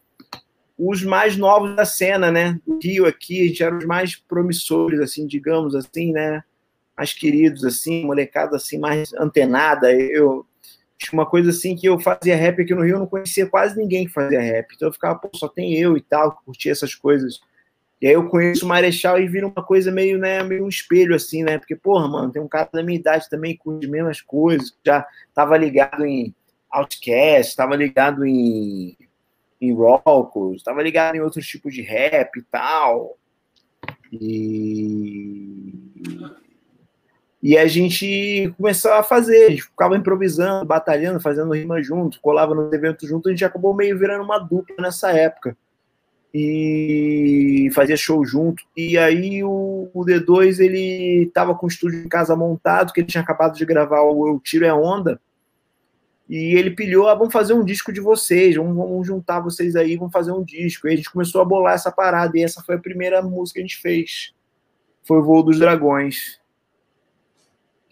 [0.78, 2.60] os mais novos da cena, né?
[2.66, 6.44] Do Rio aqui, a gente era os mais promissores, assim, digamos assim, né?
[6.98, 9.92] mais queridos, assim, molecada assim, mais antenada.
[9.94, 10.46] Eu
[11.12, 14.08] uma coisa assim que eu fazia rap aqui no Rio, eu não conhecia quase ninguém
[14.08, 14.74] que fazia rap.
[14.74, 17.40] Então eu ficava, pô, só tem eu e tal, que curtia essas coisas.
[18.02, 21.14] E aí eu conheço o Marechal e vira uma coisa meio, né, meio um espelho,
[21.14, 21.60] assim, né?
[21.60, 25.06] Porque, porra, mano, tem um cara da minha idade também com as mesmas coisas, já
[25.34, 26.34] tava ligado em
[26.72, 28.98] Outcast, tava ligado em,
[29.62, 33.18] em Rockos, tava ligado em outros tipos de rap e tal.
[34.12, 35.74] E
[37.46, 42.56] e a gente começou a fazer, a gente ficava improvisando, batalhando, fazendo rima junto, colava
[42.56, 45.56] nos eventos junto, a gente acabou meio virando uma dupla nessa época.
[46.34, 48.64] E fazia show junto.
[48.76, 53.08] E aí o, o D2 ele tava com o estúdio em casa montado, que ele
[53.08, 55.22] tinha acabado de gravar o Eu Tiro é Onda.
[56.28, 59.96] E ele pilhou, ah, vamos fazer um disco de vocês, vamos, vamos juntar vocês aí,
[59.96, 60.88] vamos fazer um disco.
[60.88, 63.64] E a gente começou a bolar essa parada, e essa foi a primeira música que
[63.64, 64.34] a gente fez.
[65.04, 66.40] Foi o Voo dos Dragões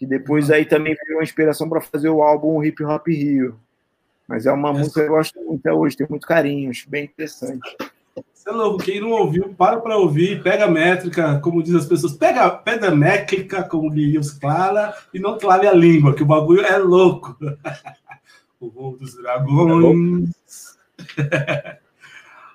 [0.04, 3.58] que depois aí também veio uma inspiração para fazer o álbum Hip Hop Rio.
[4.28, 4.78] Mas é uma Essa...
[4.78, 7.76] música que eu gosto muito até hoje, tem muito carinho, acho bem interessante.
[8.32, 11.86] Você é louco, quem não ouviu, para para ouvir, pega a métrica, como diz as
[11.86, 16.22] pessoas, pega, pega a métrica, como diria os Clara, e não clave a língua, que
[16.22, 17.36] o bagulho é louco.
[18.66, 20.30] o voo dos dragões.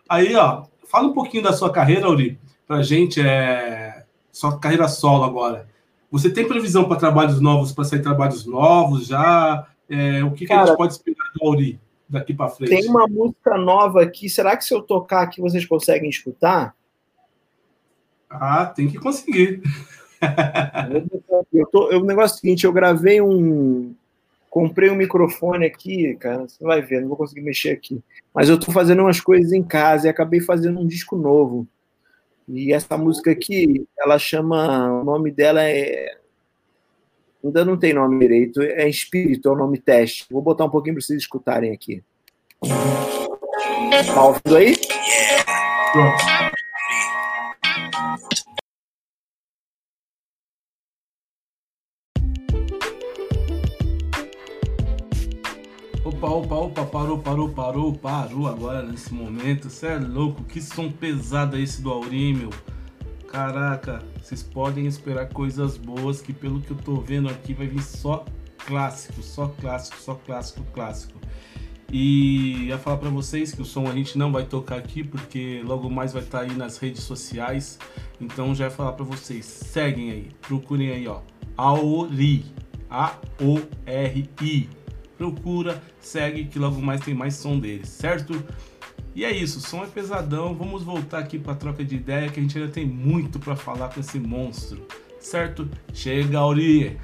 [0.08, 4.04] Aí, ó, fala um pouquinho da sua carreira, Auri, pra gente, é...
[4.32, 5.68] sua carreira solo agora.
[6.12, 9.68] Você tem previsão para trabalhos novos, para sair trabalhos novos já?
[9.88, 12.70] É, o que, Cara, que, a gente pode esperar do Auri daqui para frente?
[12.70, 14.30] Tem uma música nova aqui.
[14.30, 16.76] Será que se eu tocar aqui vocês conseguem escutar?
[18.30, 19.62] Ah, tem que conseguir.
[21.54, 23.96] eu tô, o negócio é o seguinte, eu gravei um.
[24.50, 26.48] Comprei um microfone aqui, cara.
[26.48, 28.02] Você vai ver, não vou conseguir mexer aqui.
[28.34, 31.68] Mas eu estou fazendo umas coisas em casa e acabei fazendo um disco novo.
[32.48, 35.02] E essa música aqui, ela chama.
[35.02, 36.18] O nome dela é.
[37.44, 40.26] Ainda não tem nome direito, é Espírito, é o nome teste.
[40.30, 42.04] Vou botar um pouquinho para vocês escutarem aqui.
[44.14, 44.76] Tá ouvindo aí?
[45.94, 46.49] Pronto.
[56.40, 59.70] Opa, opa, parou, parou, parou, parou agora nesse momento.
[59.70, 62.50] Você é louco, que som pesado é esse do Auri, meu.
[63.28, 67.84] Caraca, vocês podem esperar coisas boas que pelo que eu tô vendo aqui vai vir
[67.84, 68.24] só
[68.66, 71.20] clássico, só clássico, só clássico, clássico.
[71.92, 75.62] E ia falar para vocês que o som a gente não vai tocar aqui porque
[75.66, 77.78] logo mais vai estar tá aí nas redes sociais.
[78.22, 81.20] Então já ia falar para vocês, seguem aí, procurem aí, ó,
[81.58, 82.46] Aori,
[82.90, 84.70] A O R I
[85.20, 88.42] procura, segue que logo mais tem mais som deles, certo?
[89.14, 90.56] E é isso, o som é pesadão.
[90.56, 93.90] Vamos voltar aqui para troca de ideia que a gente ainda tem muito para falar
[93.90, 94.88] com esse monstro,
[95.20, 95.70] certo?
[95.94, 96.98] Chega, Auri!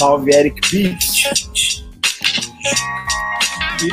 [0.00, 1.84] Salve, Eric Pitts.
[3.78, 3.90] Que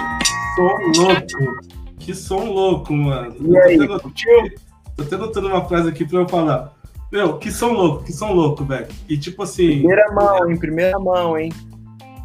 [0.55, 1.57] som louco.
[1.99, 3.35] Que som louco, mano.
[3.41, 4.53] E aí, tô, tendo,
[4.95, 6.73] tô até notando uma frase aqui pra eu falar.
[7.11, 8.87] Meu, que som louco, que som louco, velho.
[9.09, 9.79] E tipo assim.
[9.79, 11.51] Primeira mão, em primeira mão, hein?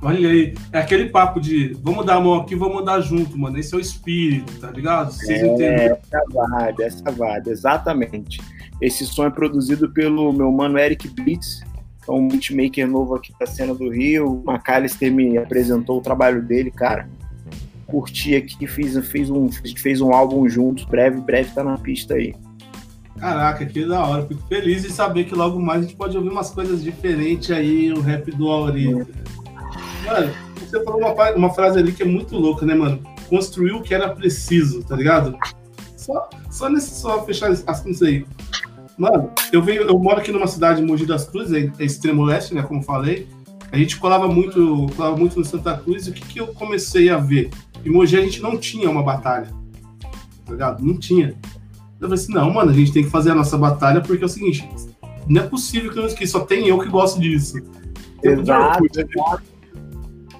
[0.00, 3.58] Olha aí, é aquele papo de vamos dar a mão aqui, vamos dar junto, mano.
[3.58, 5.10] Esse é o espírito, tá ligado?
[5.10, 5.86] Vocês é, entendem?
[5.86, 8.40] Essa vibe, essa vibe, exatamente.
[8.80, 11.64] Esse som é produzido pelo meu mano Eric Beats,
[12.08, 14.42] um beatmaker novo aqui da cena do Rio.
[14.44, 17.08] O McAllister me apresentou o trabalho dele, cara.
[17.86, 22.34] Curti aqui, fiz, fiz, um, fez um álbum juntos, breve, breve tá na pista aí.
[23.18, 24.26] Caraca, que da hora.
[24.26, 27.92] Fico feliz de saber que logo mais a gente pode ouvir umas coisas diferentes aí,
[27.92, 28.94] o rap do Auri.
[30.04, 33.00] Mano, você falou uma, uma frase ali que é muito louca, né, mano?
[33.28, 35.36] Construiu o que era preciso, tá ligado?
[35.96, 38.26] Só, só nesse só fechar as coisas aí.
[39.02, 42.54] Mano, eu venho, eu moro aqui numa cidade, Mogi das Cruzes, é, é extremo leste,
[42.54, 42.62] né?
[42.62, 43.26] Como falei.
[43.72, 47.10] A gente colava muito, colava muito no Santa Cruz, e o que, que eu comecei
[47.10, 47.50] a ver?
[47.84, 49.52] Em Mogi a gente não tinha uma batalha.
[50.46, 50.84] Tá ligado?
[50.84, 51.34] Não tinha.
[52.00, 54.26] Eu falei assim, não, mano, a gente tem que fazer a nossa batalha, porque é
[54.26, 54.68] o seguinte,
[55.26, 57.60] não é possível que, que só tem eu que gosto disso.
[58.20, 59.00] Tempo exato, de Orkut.
[59.00, 59.42] Exato.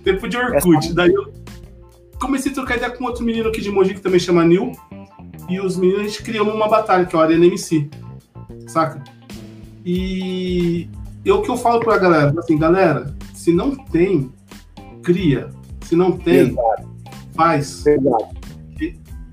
[0.05, 0.77] Tempo de Orkut.
[0.77, 0.95] Essa...
[0.95, 1.33] Daí eu
[2.21, 4.71] comecei a trocar ideia com outro menino aqui de Mogi, que também chama Nil.
[5.49, 7.91] E os meninos, a gente criou uma batalha, que é o Arena MC
[8.69, 9.03] saca?
[9.85, 10.89] E
[11.25, 14.33] eu que eu falo pra galera, assim, galera, se não tem,
[15.03, 15.51] cria.
[15.83, 16.89] Se não tem, Exato.
[17.35, 17.87] faz.
[17.87, 18.43] Exato.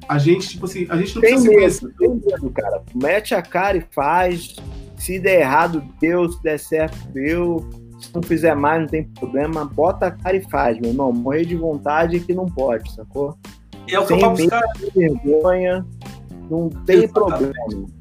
[0.07, 2.81] A gente, tipo assim, a gente não tem precisa medo, Tem medo, cara.
[2.95, 4.55] Mete a cara e faz.
[4.97, 6.27] Se der errado, deu.
[6.31, 7.69] Se der certo, deu.
[7.99, 9.65] Se não fizer mais, não tem problema.
[9.65, 11.13] Bota a cara e faz, meu irmão.
[11.13, 13.37] Morrer de vontade é que não pode, sacou?
[13.87, 14.69] E é o que eu falo pros caras.
[14.95, 15.85] vergonha,
[16.49, 17.13] não tem Exatamente.
[17.13, 17.98] problema.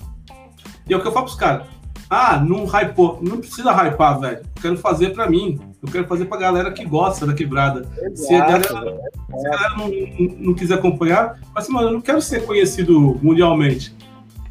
[0.88, 1.66] E é o que eu falo pros caras.
[2.10, 3.18] Ah, não hypou.
[3.22, 4.38] Não precisa hypar, velho.
[4.38, 5.60] Eu quero fazer pra mim.
[5.82, 7.86] Eu quero fazer pra galera que gosta da quebrada.
[7.98, 11.88] Exato, se a galera, se a galera não, não, não, quiser acompanhar, mas assim, mano,
[11.88, 13.94] eu não quero ser conhecido mundialmente.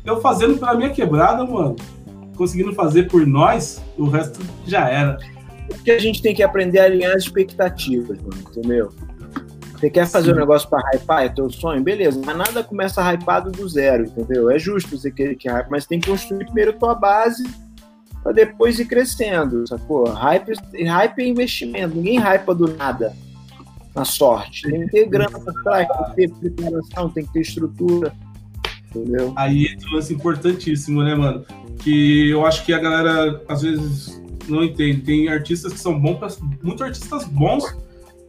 [0.06, 1.76] Eu fazendo pela minha quebrada, mano,
[2.38, 5.18] conseguindo fazer por nós, o resto já era.
[5.68, 8.90] Porque a gente tem que aprender a alinhar as expectativas, mano, entendeu?
[9.78, 10.38] Você quer fazer Sim.
[10.38, 11.84] um negócio para hypar, é teu sonho?
[11.84, 14.50] Beleza, mas nada começa hypado do zero, entendeu?
[14.50, 17.44] É justo você querer que hype, mas tem que construir primeiro tua base
[18.24, 20.10] para depois ir crescendo, sacou?
[20.10, 20.54] Hype,
[20.84, 23.14] hype é investimento, ninguém hypa do nada
[23.96, 24.64] na sorte.
[24.64, 28.12] Tem que ter grana por trás, tem que ter preparação, tem que ter estrutura,
[28.90, 29.32] entendeu?
[29.36, 31.46] Aí é um lance importantíssimo, né, mano?
[31.78, 34.20] Que eu acho que a galera às vezes
[34.50, 35.02] não entende.
[35.02, 37.64] Tem artistas que são bons, muitos artistas bons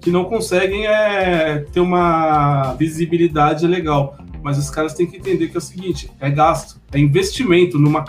[0.01, 4.17] que não conseguem é, ter uma visibilidade legal.
[4.43, 8.05] Mas os caras têm que entender que é o seguinte: é gasto, é investimento numa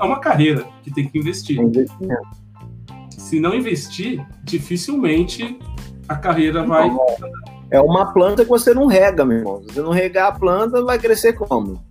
[0.00, 1.58] é uma carreira que tem que investir.
[3.10, 5.58] Se não investir, dificilmente
[6.08, 6.90] a carreira vai.
[7.70, 9.62] É uma planta que você não rega, meu irmão.
[9.62, 11.82] Se você não regar a planta, vai crescer como?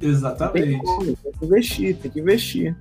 [0.00, 0.80] Exatamente.
[0.80, 2.76] Tem que, tem que investir, tem que investir.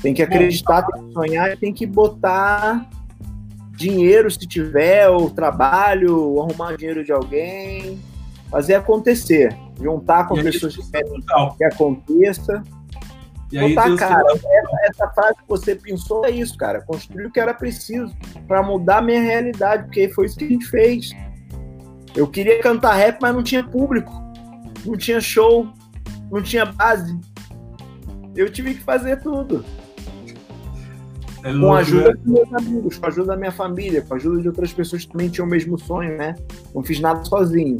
[0.00, 2.88] Tem que acreditar, tem que sonhar e tem que botar
[3.76, 8.00] dinheiro se tiver, ou trabalho, ou arrumar dinheiro de alguém,
[8.50, 11.22] fazer acontecer, juntar com pessoas que querem
[11.56, 12.62] que aconteça.
[13.52, 16.80] E aí, Botar, cara, essa, essa frase que você pensou é isso, cara.
[16.80, 18.12] Construir o que era preciso
[18.48, 21.10] para mudar a minha realidade, porque foi isso que a gente fez.
[22.16, 24.12] Eu queria cantar rap, mas não tinha público,
[24.84, 25.68] não tinha show,
[26.30, 27.18] não tinha base.
[28.34, 29.64] Eu tive que fazer tudo.
[31.44, 32.14] É com a ajuda né?
[32.14, 35.04] dos meus amigos, com a ajuda da minha família, com a ajuda de outras pessoas
[35.04, 36.34] que também tinham o mesmo sonho, né?
[36.74, 37.76] Não fiz nada sozinho.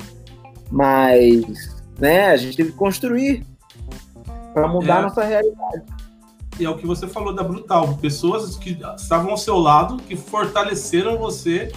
[0.71, 3.43] Mas, né, a gente teve que construir
[4.53, 5.83] para mudar é, a nossa realidade.
[6.61, 10.15] E é o que você falou da Brutal, pessoas que estavam ao seu lado, que
[10.15, 11.73] fortaleceram você,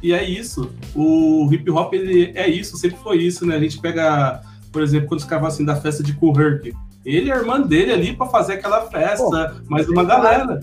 [0.00, 0.70] e é isso.
[0.94, 3.56] O hip hop, ele é isso, sempre foi isso, né?
[3.56, 4.40] A gente pega,
[4.70, 6.72] por exemplo, quando os caras assim da festa de Cohurk,
[7.04, 10.60] ele e a irmã dele ali para fazer aquela festa, Pô, mais uma galera.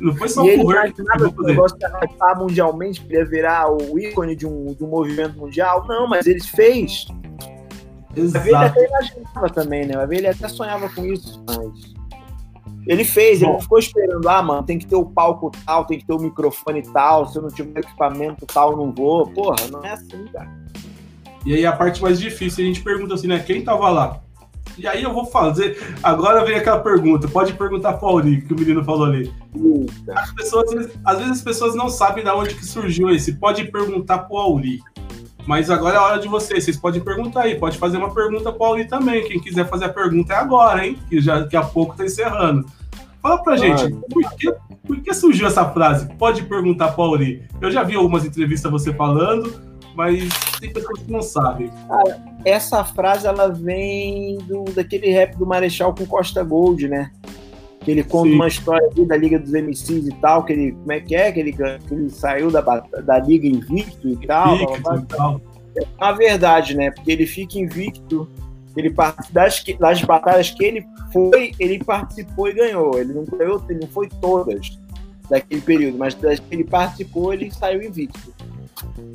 [0.00, 3.98] Não foi só e o Hurt que o negócio de hypar mundialmente, queria virar o
[3.98, 5.86] ícone de um, de um movimento mundial.
[5.86, 7.06] Não, mas ele fez.
[8.16, 8.46] Exato.
[8.46, 9.94] Ele até imaginava também, né?
[10.10, 11.94] Ele até sonhava com isso, mas.
[12.86, 13.52] Ele fez, Bom.
[13.52, 16.18] ele ficou esperando, ah, mano, tem que ter o palco tal, tem que ter o
[16.18, 19.26] microfone tal, se eu não tiver equipamento tal, não vou.
[19.26, 20.50] Porra, não é assim, cara.
[21.46, 23.38] E aí a parte mais difícil, a gente pergunta assim, né?
[23.38, 24.20] Quem tava lá?
[24.76, 25.78] E aí eu vou fazer.
[26.02, 27.28] Agora vem aquela pergunta.
[27.28, 29.32] Pode perguntar para o Auri, que o menino falou ali.
[30.14, 33.34] As pessoas, às vezes as pessoas não sabem de onde que surgiu esse.
[33.34, 34.80] Pode perguntar para o Auri.
[35.46, 36.64] Mas agora é a hora de vocês.
[36.64, 37.56] Vocês podem perguntar aí.
[37.56, 39.24] Pode fazer uma pergunta para o Auri também.
[39.28, 40.98] Quem quiser fazer a pergunta é agora, hein?
[41.08, 42.66] Que já daqui a pouco está encerrando.
[43.24, 44.54] Fala pra gente, por que,
[44.86, 46.06] por que surgiu essa frase?
[46.18, 47.42] Pode perguntar pra Auri.
[47.58, 49.50] Eu já vi algumas entrevistas você falando,
[49.94, 50.28] mas
[50.60, 51.70] tem pessoas que não sabem.
[52.44, 57.10] essa frase ela vem do, daquele rap do Marechal com Costa Gold, né?
[57.80, 58.34] Que ele conta Sim.
[58.34, 60.72] uma história ali da Liga dos MCs e tal, que ele.
[60.72, 61.30] Como é que é?
[61.30, 64.56] Que ele, que ele saiu da, da Liga invicto e tal.
[64.56, 65.42] Invicto.
[65.76, 66.90] É uma verdade, né?
[66.90, 68.28] Porque ele fica invicto.
[68.76, 68.92] Ele
[69.30, 72.98] das, das batalhas que ele foi, ele participou e ganhou.
[72.98, 74.78] Ele não ganhou, ele não foi todas
[75.30, 78.33] daquele período, mas das que ele participou, ele saiu invicto.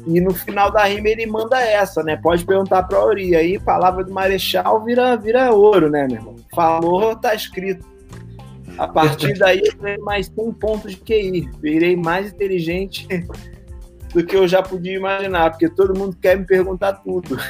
[0.07, 2.15] E no final da rima ele manda essa, né?
[2.15, 3.35] Pode perguntar pra Ori.
[3.35, 6.35] Aí, palavra do Marechal vira, vira ouro, né, meu irmão?
[6.53, 7.85] Falou, tá escrito.
[8.77, 11.49] A partir daí eu ganhei mais 100 pontos de QI.
[11.61, 13.07] Virei mais inteligente
[14.13, 17.37] do que eu já podia imaginar, porque todo mundo quer me perguntar tudo.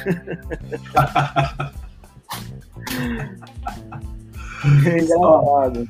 [4.84, 5.88] é engraçado.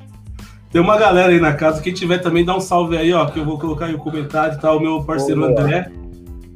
[0.71, 3.41] Tem uma galera aí na casa, quem tiver também dá um salve aí, ó, que
[3.41, 4.73] eu vou colocar aí o comentário, tá?
[4.73, 5.91] O meu parceiro André.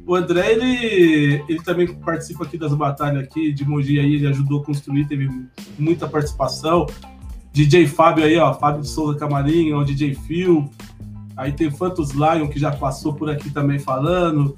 [0.07, 4.61] O André, ele, ele também participa aqui das batalhas aqui de Mogi aí, ele ajudou
[4.61, 5.29] a construir, teve
[5.79, 6.85] muita participação.
[7.51, 10.69] DJ Fábio aí, ó, Fábio de Souza Camarim, o DJ Phil.
[11.35, 14.55] Aí tem Fantos Lion, que já passou por aqui também falando.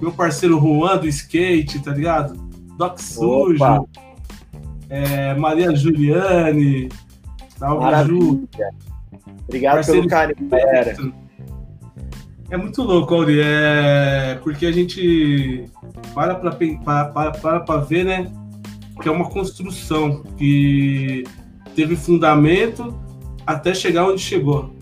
[0.00, 2.34] Meu parceiro Juan do skate, tá ligado?
[2.76, 3.88] Doc Sujo.
[4.88, 6.88] É, Maria Juliane.
[7.56, 8.08] Salve.
[8.08, 8.48] Ju.
[9.46, 10.96] Obrigado Parceiro pelo carinho, galera.
[12.52, 13.40] É muito louco, Auri.
[13.40, 15.64] É porque a gente
[16.14, 18.30] para para para, para, para ver, né?
[19.00, 21.24] Que é uma construção que
[21.74, 22.94] teve fundamento
[23.46, 24.76] até chegar onde chegou.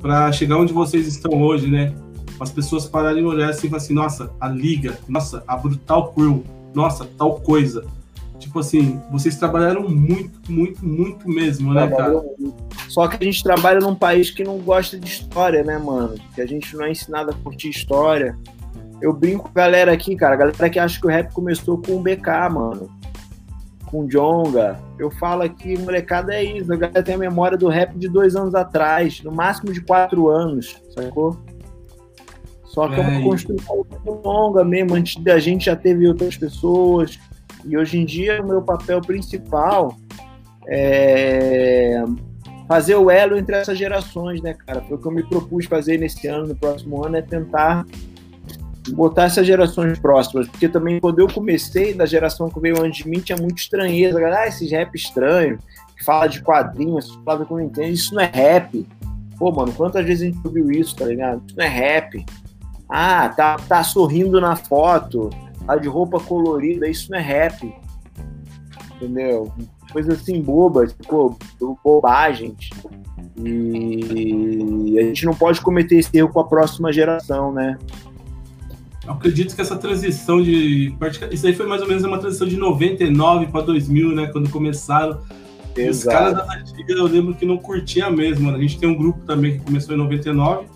[0.00, 1.92] Para chegar onde vocês estão hoje, né?
[2.38, 6.12] As pessoas pararem de olhar assim e falar assim, nossa, a liga, nossa, a brutal
[6.12, 7.84] crew, nossa, tal coisa.
[8.52, 12.22] Tipo assim, vocês trabalharam muito, muito, muito mesmo, né, cara?
[12.86, 16.16] Só que a gente trabalha num país que não gosta de história, né, mano?
[16.34, 18.36] Que a gente não é ensinado a curtir história.
[19.00, 20.34] Eu brinco com a galera aqui, cara.
[20.34, 22.90] A galera que acha que o rap começou com o BK, mano.
[23.86, 24.78] Com o Jonga.
[24.98, 26.70] Eu falo aqui, molecada, é isso.
[26.74, 30.28] A galera tem a memória do rap de dois anos atrás, no máximo de quatro
[30.28, 31.38] anos, sacou?
[32.66, 34.94] Só que é, é uma construção longa mesmo.
[34.94, 37.18] Antes da gente já teve outras pessoas
[37.64, 39.96] e hoje em dia o meu papel principal
[40.66, 42.02] é
[42.68, 44.80] fazer o elo entre essas gerações, né, cara?
[44.82, 47.84] Foi o que eu me propus fazer nesse ano, no próximo ano, é tentar
[48.90, 53.10] botar essas gerações próximas, porque também quando eu comecei, da geração que veio antes de
[53.10, 55.58] mim, tinha muita estranheza, galera, ah, esses rap estranho,
[55.96, 58.86] que fala de quadrinhos, fala que eu não entendo, isso não é rap.
[59.38, 61.42] Pô, mano, quantas vezes a gente ouviu isso, tá ligado?
[61.46, 62.24] Isso não é rap.
[62.88, 65.30] Ah, tá, tá sorrindo na foto,
[65.66, 67.72] tá de roupa colorida, isso não é rap.
[68.96, 69.52] Entendeu?
[69.92, 71.36] Coisas assim bobas, tipo,
[71.84, 72.70] bobagens.
[73.36, 77.78] E a gente não pode cometer esse erro com a próxima geração, né?
[79.04, 80.94] Eu acredito que essa transição de.
[81.30, 84.26] Isso aí foi mais ou menos uma transição de 99 para 2000, né?
[84.28, 85.20] Quando começaram.
[85.76, 85.90] Exato.
[85.90, 88.50] Os caras das antigas eu lembro que não curtia mesmo.
[88.50, 90.66] A gente tem um grupo também que começou em 99.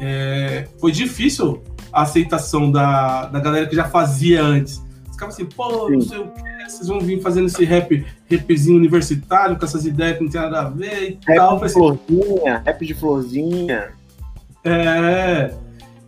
[0.00, 0.66] É...
[0.80, 1.62] Foi difícil
[1.92, 4.82] a aceitação da, da galera que já fazia antes.
[5.16, 5.92] Caras assim, pô, Sim.
[5.92, 10.18] não sei o que, vocês vão vir fazendo esse rap, rapzinho universitário, com essas ideias
[10.18, 11.58] que não tem nada a ver e rap tal.
[11.58, 13.92] De assim, florzinha, rap de florzinha.
[14.64, 15.54] É.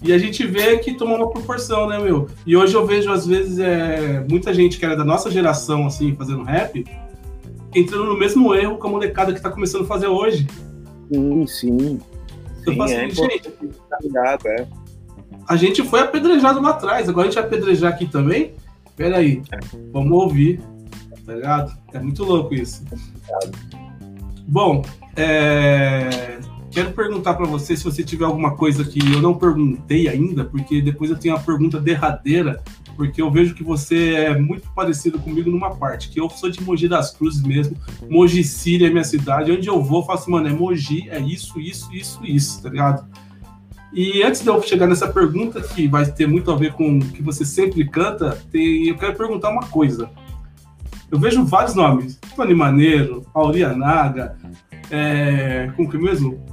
[0.02, 2.28] E a gente vê que tomou uma proporção, né, meu?
[2.44, 6.14] E hoje eu vejo, às vezes, é, muita gente que era da nossa geração, assim,
[6.14, 6.84] fazendo rap,
[7.74, 10.46] entrando no mesmo erro que a molecada que tá começando a fazer hoje.
[11.12, 12.00] Sim, sim.
[12.66, 13.50] Eu sim, faço é assim, gente.
[13.88, 14.66] Tá ligado, é
[15.46, 18.52] a gente foi apedrejado lá atrás, agora a gente vai apedrejar aqui também.
[18.96, 19.42] Pera aí,
[19.92, 20.60] vamos ouvir,
[21.26, 21.76] tá ligado?
[21.92, 22.84] É muito louco isso.
[24.46, 24.84] Bom,
[25.16, 26.38] é...
[26.70, 30.80] quero perguntar para você se você tiver alguma coisa que eu não perguntei ainda, porque
[30.80, 32.62] depois eu tenho uma pergunta derradeira,
[32.96, 36.62] porque eu vejo que você é muito parecido comigo numa parte, que eu sou de
[36.62, 37.76] Mogi das Cruzes mesmo,
[38.08, 41.58] Mogi Síria é minha cidade, onde eu vou, eu faço, mano, é Mogi, é isso,
[41.58, 43.04] isso, isso, isso, tá ligado?
[43.94, 47.00] E antes de eu chegar nessa pergunta, que vai ter muito a ver com o
[47.00, 50.10] que você sempre canta, tem, eu quero perguntar uma coisa.
[51.12, 52.18] Eu vejo vários nomes.
[52.34, 54.36] Tony Maneiro, Aurianaga,
[54.90, 56.44] é, como que é mesmo?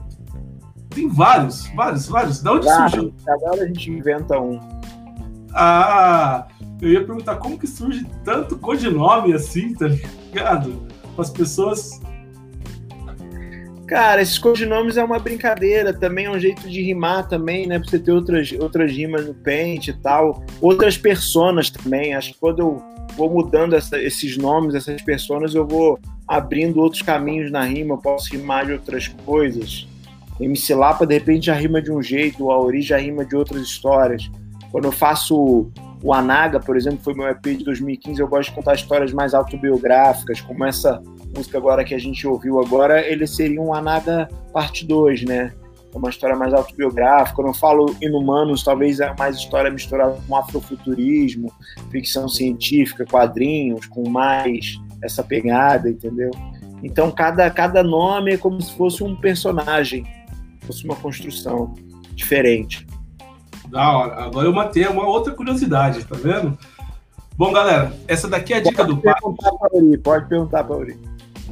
[0.91, 2.43] Tem vários, vários, vários.
[2.43, 3.13] Da onde claro, surgiu?
[3.27, 4.59] Agora a gente inventa um.
[5.53, 6.47] Ah,
[6.79, 10.85] eu ia perguntar como que surge tanto codinome assim, tá ligado?
[11.17, 11.99] As pessoas
[13.91, 17.77] Cara, esses codinomes é uma brincadeira, também é um jeito de rimar também, né?
[17.77, 20.45] Pra você ter outras, outras rimas no pente e tal.
[20.61, 22.13] Outras personas também.
[22.13, 22.83] Acho que quando eu
[23.17, 27.97] vou mudando essa, esses nomes, essas personas, eu vou abrindo outros caminhos na rima, eu
[27.97, 29.85] posso rimar de outras coisas.
[30.39, 33.61] MC Lapa, de repente, já rima de um jeito, o Auri já rima de outras
[33.61, 34.31] histórias.
[34.71, 35.69] Quando eu faço
[36.03, 39.33] o Anaga, por exemplo, foi meu EP de 2015, eu gosto de contar histórias mais
[39.33, 41.01] autobiográficas, como essa
[41.35, 45.53] música agora que a gente ouviu agora, ele seria um Anaga parte 2, né?
[45.93, 47.41] É uma história mais autobiográfica.
[47.41, 51.51] Eu falo Inumanos, talvez é mais história misturada com afrofuturismo,
[51.91, 56.31] ficção científica, quadrinhos, com mais essa pegada, entendeu?
[56.81, 60.05] Então, cada, cada nome é como se fosse um personagem,
[60.61, 61.73] fosse uma construção
[62.13, 62.87] diferente.
[63.71, 64.23] Da hora.
[64.25, 66.57] Agora eu matei uma outra curiosidade, tá vendo?
[67.37, 69.15] Bom, galera, essa daqui é a dica do pai.
[70.03, 70.99] Pode perguntar para Auri.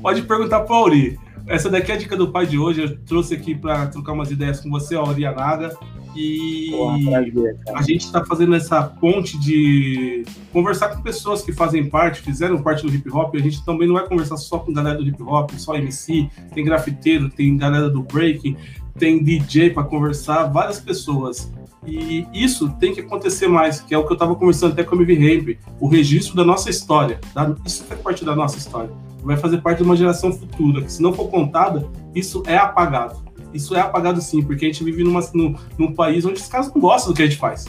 [0.02, 1.20] Pode perguntar para Auri.
[1.48, 2.82] Essa daqui é a dica do pai de hoje.
[2.82, 5.74] Eu trouxe aqui para trocar umas ideias com você, Auri Anaga.
[6.14, 6.72] E
[7.06, 12.62] prazer, a gente está fazendo essa ponte de conversar com pessoas que fazem parte, fizeram
[12.62, 13.36] parte do hip hop.
[13.36, 16.66] A gente também não vai conversar só com galera do hip hop, só MC, tem
[16.66, 18.58] grafiteiro, tem galera do breaking,
[18.98, 21.52] tem DJ para conversar, várias pessoas.
[21.86, 24.96] E isso tem que acontecer mais, que é o que eu estava conversando até com
[24.96, 27.20] a MV o registro da nossa história.
[27.66, 28.92] Isso faz parte da nossa história.
[29.24, 33.22] Vai fazer parte de uma geração futura, que se não for contada, isso é apagado.
[33.54, 36.72] Isso é apagado sim, porque a gente vive numa, num, num país onde os caras
[36.74, 37.66] não gostam do que a gente faz.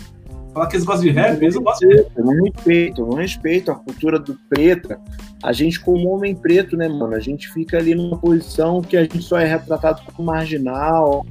[0.53, 2.11] Falar que eles gostam de rap, eles não gostam de rap.
[2.19, 5.01] Não respeito, não respeito a cultura do preta.
[5.43, 7.15] A gente, como homem preto, né, mano?
[7.15, 11.25] A gente fica ali numa posição que a gente só é retratado como marginal,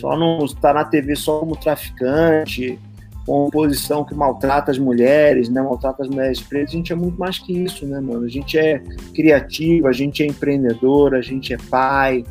[0.00, 2.78] só não está na TV só como traficante,
[3.26, 5.62] com posição que maltrata as mulheres, né?
[5.62, 6.74] Maltrata as mulheres pretas.
[6.74, 8.24] A gente é muito mais que isso, né, mano?
[8.24, 8.82] A gente é
[9.14, 12.24] criativo, a gente é empreendedor, a gente é pai,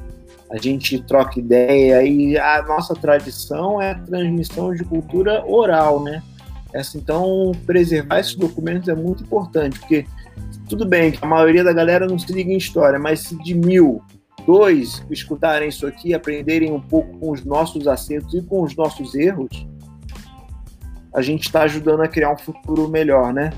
[0.53, 6.21] a gente troca ideia e a nossa tradição é a transmissão de cultura oral, né?
[6.71, 10.05] Essa, então, preservar esses documentos é muito importante, porque
[10.69, 13.55] tudo bem que a maioria da galera não se liga em história, mas se de
[13.55, 14.03] mil
[14.45, 19.15] dois escutarem isso aqui, aprenderem um pouco com os nossos acertos e com os nossos
[19.15, 19.65] erros,
[21.15, 23.49] a gente está ajudando a criar um futuro melhor, né?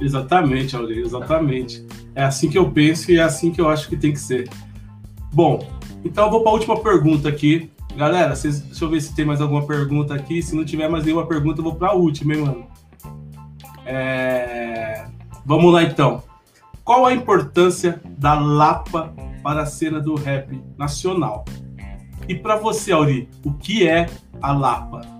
[0.00, 1.84] Exatamente, Aurélio, exatamente.
[2.14, 4.48] É assim que eu penso e é assim que eu acho que tem que ser.
[5.36, 5.68] Bom,
[6.02, 7.70] então eu vou para a última pergunta aqui.
[7.94, 10.40] Galera, vocês, deixa eu ver se tem mais alguma pergunta aqui.
[10.40, 12.66] Se não tiver mais nenhuma pergunta, eu vou para a última, hein, mano?
[13.84, 15.04] É...
[15.44, 16.22] Vamos lá, então.
[16.82, 21.44] Qual a importância da Lapa para a cena do rap nacional.
[22.26, 24.06] E para você, Auri, o que é
[24.40, 25.15] a Lapa?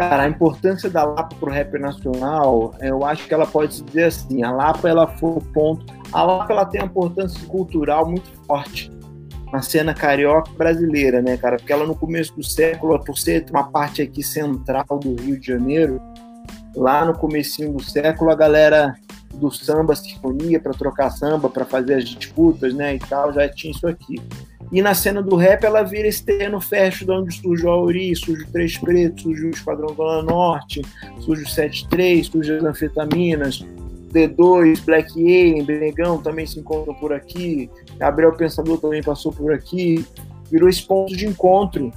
[0.00, 3.84] Cara, a importância da Lapa para o rap nacional, eu acho que ela pode se
[3.84, 8.08] dizer assim, a Lapa ela foi o ponto, a Lapa ela tem uma importância cultural
[8.08, 8.90] muito forte
[9.52, 11.58] na cena carioca brasileira, né, cara?
[11.58, 15.48] Porque ela no começo do século, por ser uma parte aqui central do Rio de
[15.48, 16.00] Janeiro,
[16.74, 18.94] lá no comecinho do século a galera
[19.34, 23.46] do samba se reunia para trocar samba, para fazer as disputas, né, e tal, já
[23.50, 24.14] tinha isso aqui.
[24.72, 28.14] E na cena do rap ela vira esse terreno fértil de onde surge o Auri,
[28.14, 30.82] surge o Três Pretos, surge o Esquadrão Zona Norte,
[31.20, 33.64] surge o 73, surge as anfetaminas,
[34.12, 37.68] D2, Black Alien, Benegão também se encontram por aqui,
[37.98, 40.06] Gabriel Pensador também passou por aqui,
[40.50, 41.92] virou esse ponto de encontro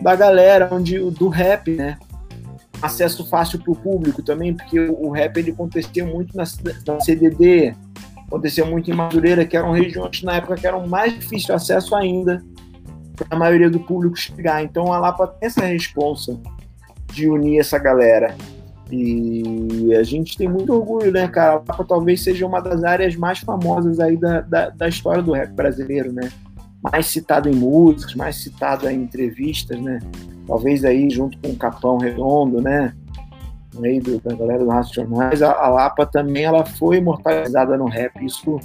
[0.00, 1.96] da galera onde, do rap, né?
[2.82, 6.44] acesso fácil para o público também, porque o, rap ele acontecia muito na,
[6.86, 7.74] na CDD,
[8.26, 12.42] acontecia muito em Madureira, que eram regiões na época que eram mais difícil acesso ainda
[13.16, 14.62] para a maioria do público chegar.
[14.62, 16.38] Então a Lapa tem essa responsa
[17.12, 18.36] de unir essa galera.
[18.90, 21.52] E a gente tem muito orgulho, né, cara?
[21.52, 25.32] A Lapa talvez seja uma das áreas mais famosas aí da, da, da história do
[25.32, 26.30] rap brasileiro, né?
[26.82, 29.98] Mais citado em músicas, mais citado em entrevistas, né?
[30.46, 32.94] talvez aí junto com o Capão Redondo, né?
[33.78, 38.24] Meio do, da galera do Racionais, a, a, Lapa também ela foi imortalizada no rap.
[38.24, 38.58] Isso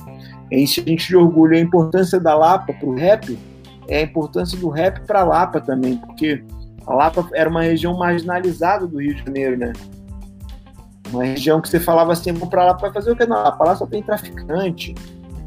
[0.51, 1.55] a gente de orgulho.
[1.55, 3.38] A importância da Lapa para o rap
[3.88, 6.43] é a importância do rap para a Lapa também, porque
[6.85, 9.73] a Lapa era uma região marginalizada do Rio de Janeiro, né?
[11.11, 13.65] Uma região que você falava assim, vamos para lá para fazer o que na Lapa?
[13.65, 14.95] Lá só tem traficante,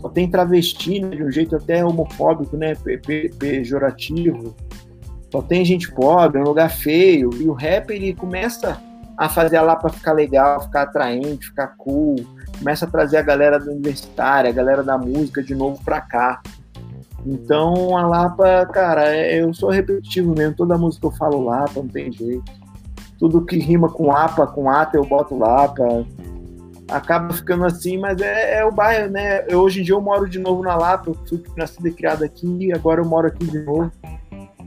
[0.00, 1.16] só tem travesti, né?
[1.16, 2.74] de um jeito até homofóbico, né?
[3.38, 4.54] Pejorativo
[5.34, 7.28] só tem gente pobre, é um lugar feio.
[7.40, 8.80] E o rap ele começa
[9.16, 12.16] a fazer a Lapa ficar legal, ficar atraente, ficar cool.
[12.58, 16.40] Começa a trazer a galera da universitária, a galera da música de novo pra cá.
[17.26, 20.56] Então a Lapa, cara, é, eu sou repetitivo mesmo.
[20.56, 22.44] Toda música eu falo Lapa, não tem jeito.
[23.18, 26.04] Tudo que rima com APA, com ATA, eu boto Lapa.
[26.90, 29.44] Acaba ficando assim, mas é, é o bairro, né?
[29.48, 32.22] Eu, hoje em dia eu moro de novo na Lapa, eu fui nascido e criado
[32.22, 33.90] aqui, agora eu moro aqui de novo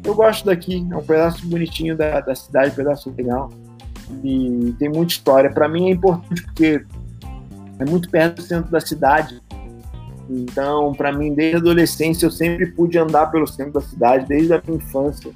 [0.08, 3.50] eu gosto daqui, é um pedaço bonitinho da, da cidade, um pedaço legal.
[4.24, 5.52] E tem muita história.
[5.52, 6.86] Para mim é importante porque
[7.80, 9.42] é muito perto do centro da cidade.
[10.30, 14.54] Então, para mim, desde a adolescência, eu sempre pude andar pelo centro da cidade, desde
[14.54, 15.32] a minha infância,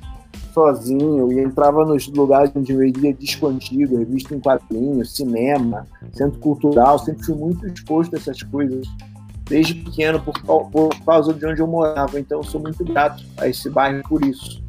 [0.54, 6.40] sozinho, e entrava nos lugares onde eu ia disco antigo, revista em quadrinhos, cinema, centro
[6.40, 8.86] cultural, sempre fui muito exposto a essas coisas,
[9.46, 12.20] desde pequeno, por, por causa de onde eu morava.
[12.20, 14.62] Então, eu sou muito grato a esse bairro por isso,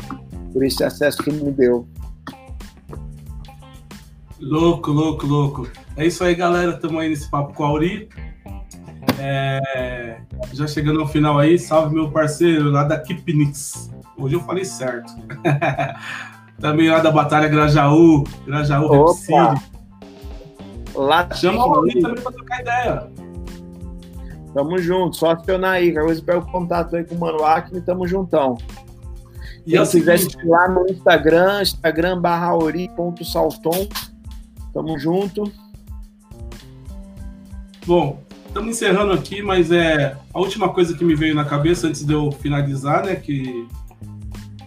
[0.53, 1.87] por esse acesso que ele me deu.
[4.43, 5.69] Louco, louco, louco.
[5.97, 6.73] É isso aí, galera.
[6.73, 8.09] Estamos aí nesse papo com a Auri.
[9.21, 10.21] É...
[10.53, 13.89] Já chegando ao final aí, salve meu parceiro lá da Kipnix.
[14.19, 15.13] Hoje eu falei certo.
[16.59, 19.73] Também lá da Batalha Grajaú, Grajaú Repside.
[20.95, 23.11] Lá Chama o Auri também para trocar ideia.
[24.53, 27.81] Tamo junto, só acionar aí, qualquer coisa pega o contato aí com o Mano Acme,
[27.81, 28.59] tamo juntão.
[29.67, 30.47] E Quem é quiser seguinte...
[30.47, 32.55] lá no Instagram, Instagram barra
[34.73, 35.51] Tamo junto.
[37.87, 42.05] Bom, estamos encerrando aqui, mas é a última coisa que me veio na cabeça antes
[42.05, 43.17] de eu finalizar, né?
[43.17, 43.67] Que,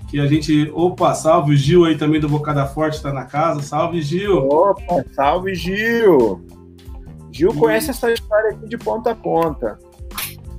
[0.10, 0.70] que a gente.
[0.74, 3.62] Opa, salve o Gil aí também do Bocada Forte, tá na casa.
[3.62, 4.38] Salve, Gil!
[4.38, 6.46] Opa, salve, Gil!
[7.32, 7.58] Gil e...
[7.58, 9.80] conhece essa história aqui de ponta a ponta.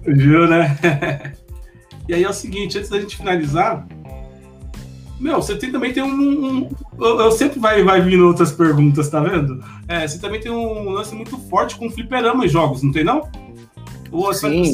[0.07, 1.35] Gil, né?
[2.09, 3.87] e aí é o seguinte, antes da gente finalizar,
[5.19, 6.09] meu, você tem, também tem um.
[6.09, 6.69] um
[6.99, 9.63] eu, eu, sempre vai, vai vindo outras perguntas, tá vendo?
[9.89, 13.29] É, você também tem um lance muito forte com fliperama em jogos, não tem não?
[14.13, 14.73] Ou Sim,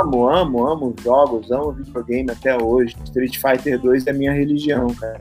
[0.00, 2.96] amo, amo, amo jogos, amo videogame até hoje.
[3.04, 5.20] Street Fighter 2 é minha religião, cara.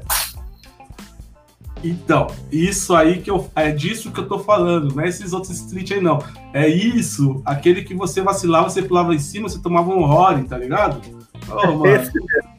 [1.83, 3.49] Então, isso aí que eu.
[3.55, 6.19] É disso que eu tô falando, não é esses outros Street aí, não.
[6.53, 10.57] É isso, aquele que você vacilava, você pulava em cima, você tomava um horror, tá
[10.57, 11.01] ligado?
[11.49, 12.54] Oh, mano.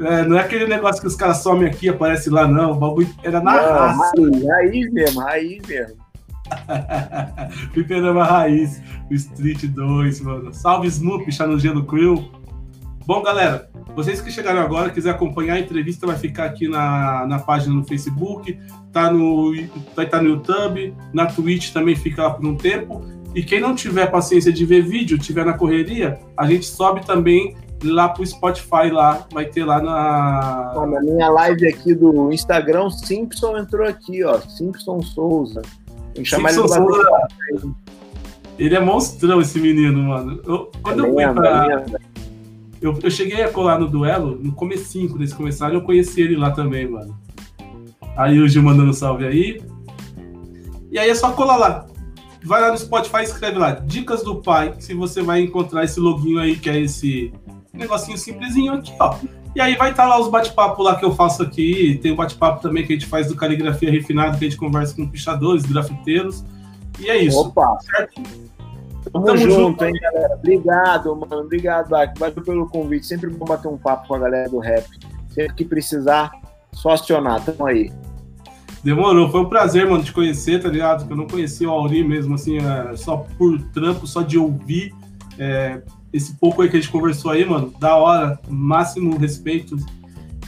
[0.00, 2.72] É, não é aquele negócio que os caras somem aqui aparece lá, não.
[2.72, 4.12] O bagulho era na não, raça.
[4.16, 6.04] Raiz, raiz mesmo, raiz mesmo.
[7.72, 10.52] Fliperama Raiz, o Street 2, mano.
[10.52, 12.30] Salve Snoopy, chá no gelo Crew.
[13.06, 17.38] Bom, galera, vocês que chegaram agora, quiser acompanhar a entrevista, vai ficar aqui na, na
[17.38, 18.58] página no Facebook,
[18.92, 19.52] tá no,
[19.94, 23.04] vai estar tá no YouTube, na Twitch também fica lá por um tempo.
[23.34, 27.56] E quem não tiver paciência de ver vídeo, tiver na correria, a gente sobe também
[27.90, 30.72] lá pro Spotify lá, vai ter lá na.
[30.74, 34.38] Ah, na minha live aqui do Instagram, Simpson entrou aqui, ó.
[34.40, 35.62] Simpson Souza.
[36.14, 37.26] Tem chamar ele Souza.
[38.58, 40.40] Ele é monstrão, esse menino, mano.
[40.46, 41.84] Eu, quando é eu fui pra.
[42.80, 46.50] Eu, eu cheguei a colar no duelo, no comecinho, desse começaram, eu conheci ele lá
[46.50, 47.18] também, mano.
[48.16, 49.62] Aí o Gil mandando salve aí.
[50.90, 51.86] E aí é só colar lá.
[52.44, 55.98] Vai lá no Spotify e escreve lá, Dicas do Pai, se você vai encontrar esse
[55.98, 57.32] loginho aí, que é esse
[57.78, 59.16] negocinho simplesinho aqui, ó.
[59.54, 61.98] E aí vai estar tá lá os bate-papo lá que eu faço aqui.
[62.02, 64.96] Tem o bate-papo também que a gente faz do Caligrafia Refinada, que a gente conversa
[64.96, 66.44] com pichadores, grafiteiros.
[66.98, 67.38] E é isso.
[67.38, 67.78] Opa!
[67.80, 68.22] Certo?
[69.12, 70.34] Tamo, Tamo junto, junto, hein, galera.
[70.34, 71.42] Obrigado, mano.
[71.42, 72.18] Obrigado, Dark.
[72.18, 73.06] Valeu pelo convite.
[73.06, 74.86] Sempre bom bater um papo com a galera do rap.
[75.28, 76.32] Sempre que precisar,
[76.72, 77.44] só acionar.
[77.44, 77.92] Tamo aí.
[78.82, 81.00] Demorou, foi um prazer, mano, te conhecer, tá ligado?
[81.00, 84.94] Porque eu não conhecia o Auri mesmo, assim, é, só por trampo, só de ouvir.
[85.38, 85.80] É,
[86.14, 89.76] esse pouco aí que a gente conversou aí, mano, da hora, máximo respeito.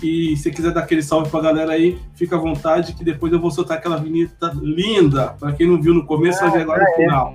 [0.01, 3.41] E se quiser dar aquele salve pra galera aí, fica à vontade, que depois eu
[3.41, 5.35] vou soltar aquela vinheta linda.
[5.41, 6.95] Pra quem não viu no começo, vai ver agora no é.
[6.95, 7.35] final.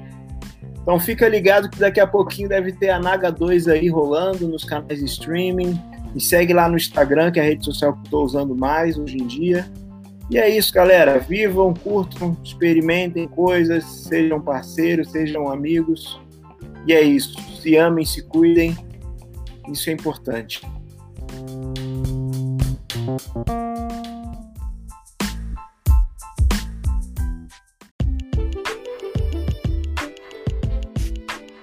[0.82, 4.64] Então fica ligado que daqui a pouquinho deve ter a Naga 2 aí rolando nos
[4.64, 5.78] canais de streaming.
[6.14, 8.98] Me segue lá no Instagram, que é a rede social que eu estou usando mais
[8.98, 9.70] hoje em dia.
[10.30, 11.20] E é isso, galera.
[11.20, 16.22] Vivam, curtam, experimentem coisas, sejam parceiros, sejam amigos.
[16.88, 17.40] E é isso.
[17.62, 18.76] Se amem, se cuidem.
[19.72, 20.62] Isso é importante.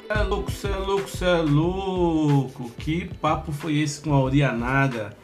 [0.09, 2.70] É louco, cê é louco, cê é louco.
[2.78, 5.16] Que papo foi esse com a Aurianaga?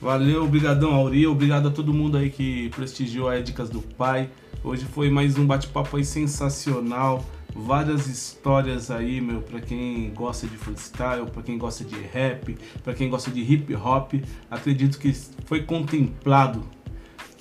[0.00, 4.28] Valeu, obrigadão Auri, obrigado a todo mundo aí que prestigiou a Dicas do Pai.
[4.62, 7.24] Hoje foi mais um bate-papo aí sensacional
[7.54, 12.92] várias histórias aí, meu, para quem gosta de freestyle, para quem gosta de rap, para
[12.94, 14.14] quem gosta de hip hop.
[14.50, 15.12] Acredito que
[15.44, 16.64] foi contemplado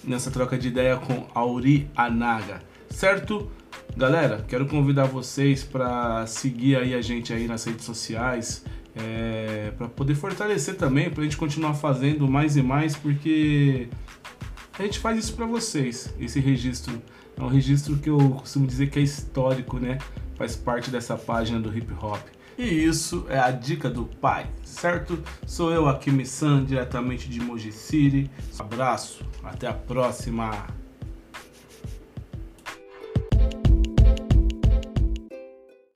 [0.03, 3.49] nessa troca de ideia com Auri Anaga, certo?
[3.95, 8.65] Galera, quero convidar vocês para seguir aí a gente aí nas redes sociais,
[8.95, 13.87] é, para poder fortalecer também, para a gente continuar fazendo mais e mais, porque
[14.77, 17.01] a gente faz isso para vocês, esse registro
[17.37, 19.97] é um registro que eu costumo dizer que é histórico, né?
[20.35, 22.21] Faz parte dessa página do hip hop.
[22.57, 25.17] E isso é a dica do pai, certo?
[25.45, 28.29] Sou eu, Akimi San, diretamente de Moji City.
[28.59, 30.67] Um abraço, até a próxima.